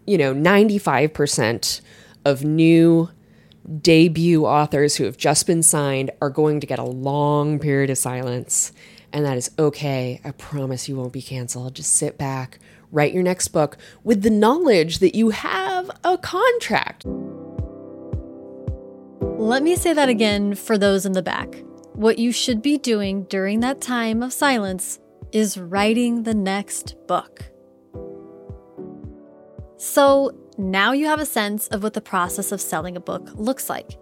You 0.06 0.18
know, 0.18 0.34
95% 0.34 1.82
of 2.26 2.44
new 2.44 3.10
debut 3.82 4.46
authors 4.46 4.96
who 4.96 5.04
have 5.06 5.18
just 5.18 5.46
been 5.48 5.64
signed 5.64 6.12
are 6.22 6.30
going 6.30 6.60
to 6.60 6.68
get 6.68 6.80
a 6.80 6.84
long 6.84 7.60
period 7.60 7.90
of 7.90 7.98
silence. 7.98 8.72
And 9.14 9.26
that 9.26 9.38
is 9.38 9.52
okay. 9.60 10.22
I 10.24 10.32
promise 10.32 10.88
you 10.88 10.96
won't 10.96 11.14
be 11.14 11.22
canceled. 11.22 11.76
Just 11.76 11.94
sit 11.94 12.18
back, 12.18 12.60
write 12.92 13.14
your 13.14 13.24
next 13.24 13.50
book 13.50 13.78
with 14.04 14.22
the 14.22 14.30
knowledge 14.30 15.00
that 15.00 15.16
you 15.16 15.30
have 15.30 15.92
a 16.04 16.18
contract. 16.18 17.06
Let 19.22 19.64
me 19.64 19.76
say 19.76 19.94
that 19.94 20.10
again 20.10 20.56
for 20.56 20.78
those 20.78 21.06
in 21.06 21.12
the 21.12 21.22
back. 21.22 21.64
What 21.94 22.18
you 22.18 22.32
should 22.32 22.62
be 22.62 22.78
doing 22.78 23.24
during 23.24 23.60
that 23.60 23.82
time 23.82 24.24
of 24.24 24.34
silence 24.34 25.00
is 25.32 25.58
writing 25.58 26.24
the 26.24 26.34
next 26.34 26.96
book. 27.08 27.46
So, 29.78 30.32
now 30.58 30.92
you 30.92 31.06
have 31.06 31.20
a 31.20 31.26
sense 31.26 31.68
of 31.68 31.84
what 31.84 31.94
the 31.94 32.02
process 32.02 32.52
of 32.52 32.62
selling 32.62 32.96
a 32.96 33.00
book 33.00 33.30
looks 33.36 33.70
like. 33.70 33.98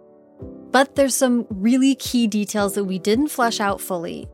But 0.72 0.96
there's 0.96 1.16
some 1.16 1.48
really 1.50 1.96
key 1.96 2.28
details 2.28 2.76
that 2.76 2.86
we 2.86 3.00
didn't 3.00 3.30
flesh 3.30 3.60
out 3.60 3.82
fully 3.82 4.28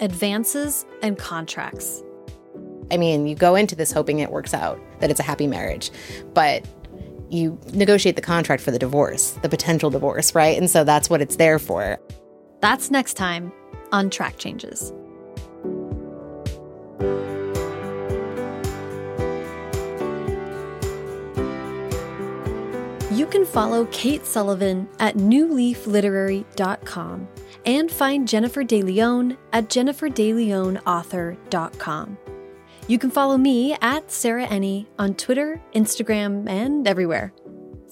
advances 0.00 0.84
and 1.02 1.16
contracts. 1.18 2.02
I 2.90 2.96
mean, 2.96 3.26
you 3.26 3.34
go 3.34 3.54
into 3.54 3.74
this 3.74 3.90
hoping 3.90 4.20
it 4.20 4.30
works 4.30 4.54
out, 4.54 4.80
that 5.00 5.10
it's 5.10 5.20
a 5.20 5.24
happy 5.24 5.46
marriage, 5.46 5.90
but 6.34 6.64
you 7.30 7.58
negotiate 7.72 8.16
the 8.16 8.22
contract 8.22 8.62
for 8.62 8.70
the 8.70 8.78
divorce, 8.78 9.32
the 9.42 9.48
potential 9.48 9.90
divorce, 9.90 10.34
right? 10.34 10.56
And 10.56 10.70
so 10.70 10.84
that's 10.84 11.10
what 11.10 11.20
it's 11.20 11.36
there 11.36 11.58
for. 11.58 11.98
That's 12.60 12.90
next 12.90 13.14
time 13.14 13.52
on 13.92 14.10
Track 14.10 14.38
Changes. 14.38 14.92
You 23.16 23.26
can 23.26 23.46
follow 23.46 23.86
Kate 23.86 24.26
Sullivan 24.26 24.88
at 25.00 25.16
newleafliterary.com 25.16 27.28
and 27.64 27.90
find 27.90 28.28
Jennifer 28.28 28.62
DeLeon 28.62 29.36
at 29.52 29.68
jenniferdeleonauthor.com. 29.68 32.18
You 32.88 32.98
can 33.00 33.10
follow 33.10 33.36
me 33.36 33.76
at 33.80 34.12
Sarah 34.12 34.46
Enni 34.46 34.86
on 34.96 35.14
Twitter, 35.14 35.60
Instagram, 35.74 36.48
and 36.48 36.86
everywhere. 36.86 37.32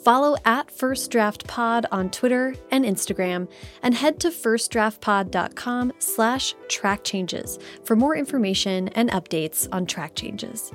Follow 0.04 0.36
at 0.44 0.70
First 0.70 1.10
Draft 1.10 1.48
Pod 1.48 1.86
on 1.90 2.10
Twitter 2.10 2.54
and 2.70 2.84
Instagram, 2.84 3.48
and 3.82 3.94
head 3.94 4.20
to 4.20 4.28
firstdraftpod.com 4.28 5.94
slash 5.98 6.54
track 6.68 7.02
changes 7.02 7.58
for 7.84 7.96
more 7.96 8.14
information 8.14 8.88
and 8.88 9.10
updates 9.10 9.66
on 9.72 9.84
track 9.84 10.14
changes. 10.14 10.70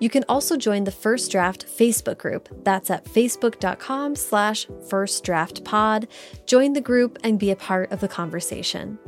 You 0.00 0.10
can 0.10 0.24
also 0.28 0.56
join 0.56 0.82
the 0.84 0.90
First 0.90 1.30
Draft 1.30 1.66
Facebook 1.66 2.18
group. 2.18 2.48
That's 2.64 2.90
at 2.90 3.04
facebook.com 3.04 4.16
slash 4.16 4.66
firstdraftpod. 4.66 6.08
Join 6.46 6.72
the 6.72 6.80
group 6.80 7.18
and 7.22 7.38
be 7.38 7.50
a 7.50 7.56
part 7.56 7.92
of 7.92 8.00
the 8.00 8.08
conversation. 8.08 8.98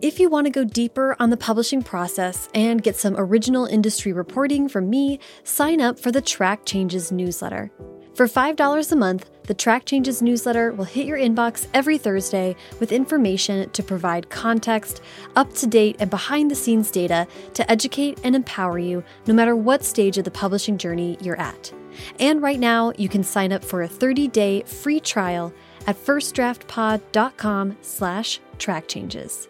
If 0.00 0.20
you 0.20 0.30
want 0.30 0.46
to 0.46 0.52
go 0.52 0.62
deeper 0.62 1.16
on 1.18 1.30
the 1.30 1.36
publishing 1.36 1.82
process 1.82 2.48
and 2.54 2.80
get 2.80 2.94
some 2.94 3.16
original 3.18 3.66
industry 3.66 4.12
reporting 4.12 4.68
from 4.68 4.88
me, 4.88 5.18
sign 5.42 5.80
up 5.80 5.98
for 5.98 6.12
the 6.12 6.20
Track 6.20 6.64
Changes 6.64 7.10
newsletter. 7.10 7.72
For 8.14 8.28
$5 8.28 8.92
a 8.92 8.96
month, 8.96 9.28
the 9.42 9.54
Track 9.54 9.86
Changes 9.86 10.22
newsletter 10.22 10.72
will 10.72 10.84
hit 10.84 11.04
your 11.04 11.18
inbox 11.18 11.66
every 11.74 11.98
Thursday 11.98 12.54
with 12.78 12.92
information 12.92 13.68
to 13.70 13.82
provide 13.82 14.30
context, 14.30 15.00
up 15.34 15.52
to 15.54 15.66
date, 15.66 15.96
and 15.98 16.10
behind 16.10 16.48
the 16.48 16.54
scenes 16.54 16.92
data 16.92 17.26
to 17.54 17.68
educate 17.68 18.20
and 18.22 18.36
empower 18.36 18.78
you 18.78 19.02
no 19.26 19.34
matter 19.34 19.56
what 19.56 19.82
stage 19.82 20.16
of 20.16 20.24
the 20.24 20.30
publishing 20.30 20.78
journey 20.78 21.18
you're 21.20 21.40
at. 21.40 21.72
And 22.20 22.40
right 22.40 22.60
now, 22.60 22.92
you 22.96 23.08
can 23.08 23.24
sign 23.24 23.52
up 23.52 23.64
for 23.64 23.82
a 23.82 23.88
30-day 23.88 24.62
free 24.62 25.00
trial 25.00 25.52
at 25.88 25.96
firstdraftpod.com 25.96 27.78
slash 27.80 28.40
track 28.58 28.86
changes. 28.86 29.48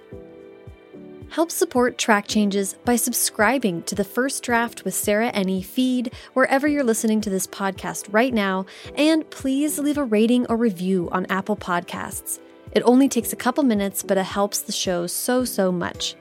Help 1.38 1.52
support 1.52 1.98
Track 1.98 2.26
Changes 2.26 2.74
by 2.84 2.96
subscribing 2.96 3.84
to 3.84 3.94
the 3.94 4.02
First 4.02 4.42
Draft 4.42 4.84
with 4.84 4.92
Sarah 4.92 5.30
Enni 5.30 5.64
feed 5.64 6.12
wherever 6.32 6.66
you're 6.66 6.82
listening 6.82 7.20
to 7.20 7.30
this 7.30 7.46
podcast 7.46 8.08
right 8.10 8.34
now, 8.34 8.66
and 8.96 9.30
please 9.30 9.78
leave 9.78 9.98
a 9.98 10.02
rating 10.02 10.46
or 10.48 10.56
review 10.56 11.08
on 11.12 11.26
Apple 11.26 11.56
Podcasts. 11.56 12.40
It 12.72 12.82
only 12.82 13.08
takes 13.08 13.32
a 13.32 13.36
couple 13.36 13.62
minutes, 13.62 14.02
but 14.02 14.18
it 14.18 14.24
helps 14.24 14.62
the 14.62 14.72
show 14.72 15.06
so, 15.06 15.44
so 15.44 15.70
much. 15.70 16.16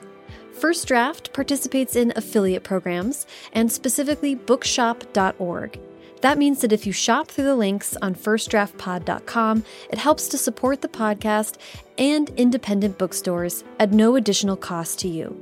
First 0.52 0.86
Draft 0.86 1.32
participates 1.32 1.96
in 1.96 2.12
affiliate 2.14 2.62
programs 2.62 3.26
and 3.52 3.72
specifically 3.72 4.36
bookshop.org. 4.36 5.80
That 6.20 6.38
means 6.38 6.60
that 6.60 6.72
if 6.72 6.86
you 6.86 6.92
shop 6.92 7.28
through 7.28 7.44
the 7.44 7.54
links 7.54 7.96
on 8.02 8.14
firstdraftpod.com, 8.14 9.64
it 9.90 9.98
helps 9.98 10.28
to 10.28 10.38
support 10.38 10.82
the 10.82 10.88
podcast 10.88 11.58
and 11.96 12.30
independent 12.30 12.98
bookstores 12.98 13.64
at 13.78 13.92
no 13.92 14.16
additional 14.16 14.56
cost 14.56 14.98
to 15.00 15.08
you. 15.08 15.36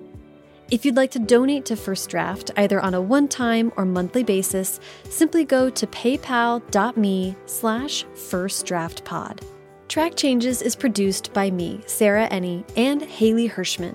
If 0.68 0.85
you'd 0.85 0.97
like 0.97 1.12
to 1.12 1.20
donate 1.20 1.64
to 1.66 1.77
First 1.77 2.11
Draft, 2.11 2.51
either 2.57 2.81
on 2.81 2.93
a 2.93 3.01
one-time 3.01 3.72
or 3.77 3.85
monthly 3.85 4.24
basis, 4.24 4.81
simply 5.09 5.45
go 5.45 5.70
to 5.70 5.87
paypal.me 5.87 7.37
slash 7.47 8.05
firstdraftpod. 8.14 9.43
Track 9.89 10.16
Changes 10.16 10.62
is 10.62 10.74
produced 10.74 11.33
by 11.33 11.53
me, 11.53 11.81
Sarah 11.87 12.29
Enni, 12.31 12.64
and 12.77 13.01
Haley 13.01 13.49
Hirschman. 13.49 13.95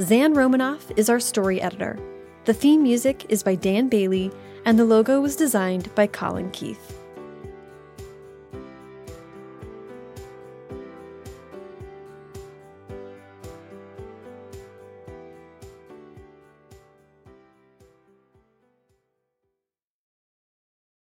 Zan 0.00 0.34
Romanoff 0.34 0.92
is 0.96 1.10
our 1.10 1.18
story 1.18 1.60
editor. 1.60 1.98
The 2.44 2.54
theme 2.54 2.84
music 2.84 3.26
is 3.28 3.42
by 3.42 3.56
Dan 3.56 3.88
Bailey, 3.88 4.30
and 4.64 4.78
the 4.78 4.84
logo 4.84 5.20
was 5.20 5.36
designed 5.36 5.94
by 5.94 6.06
Colin 6.06 6.50
Keith. 6.50 7.03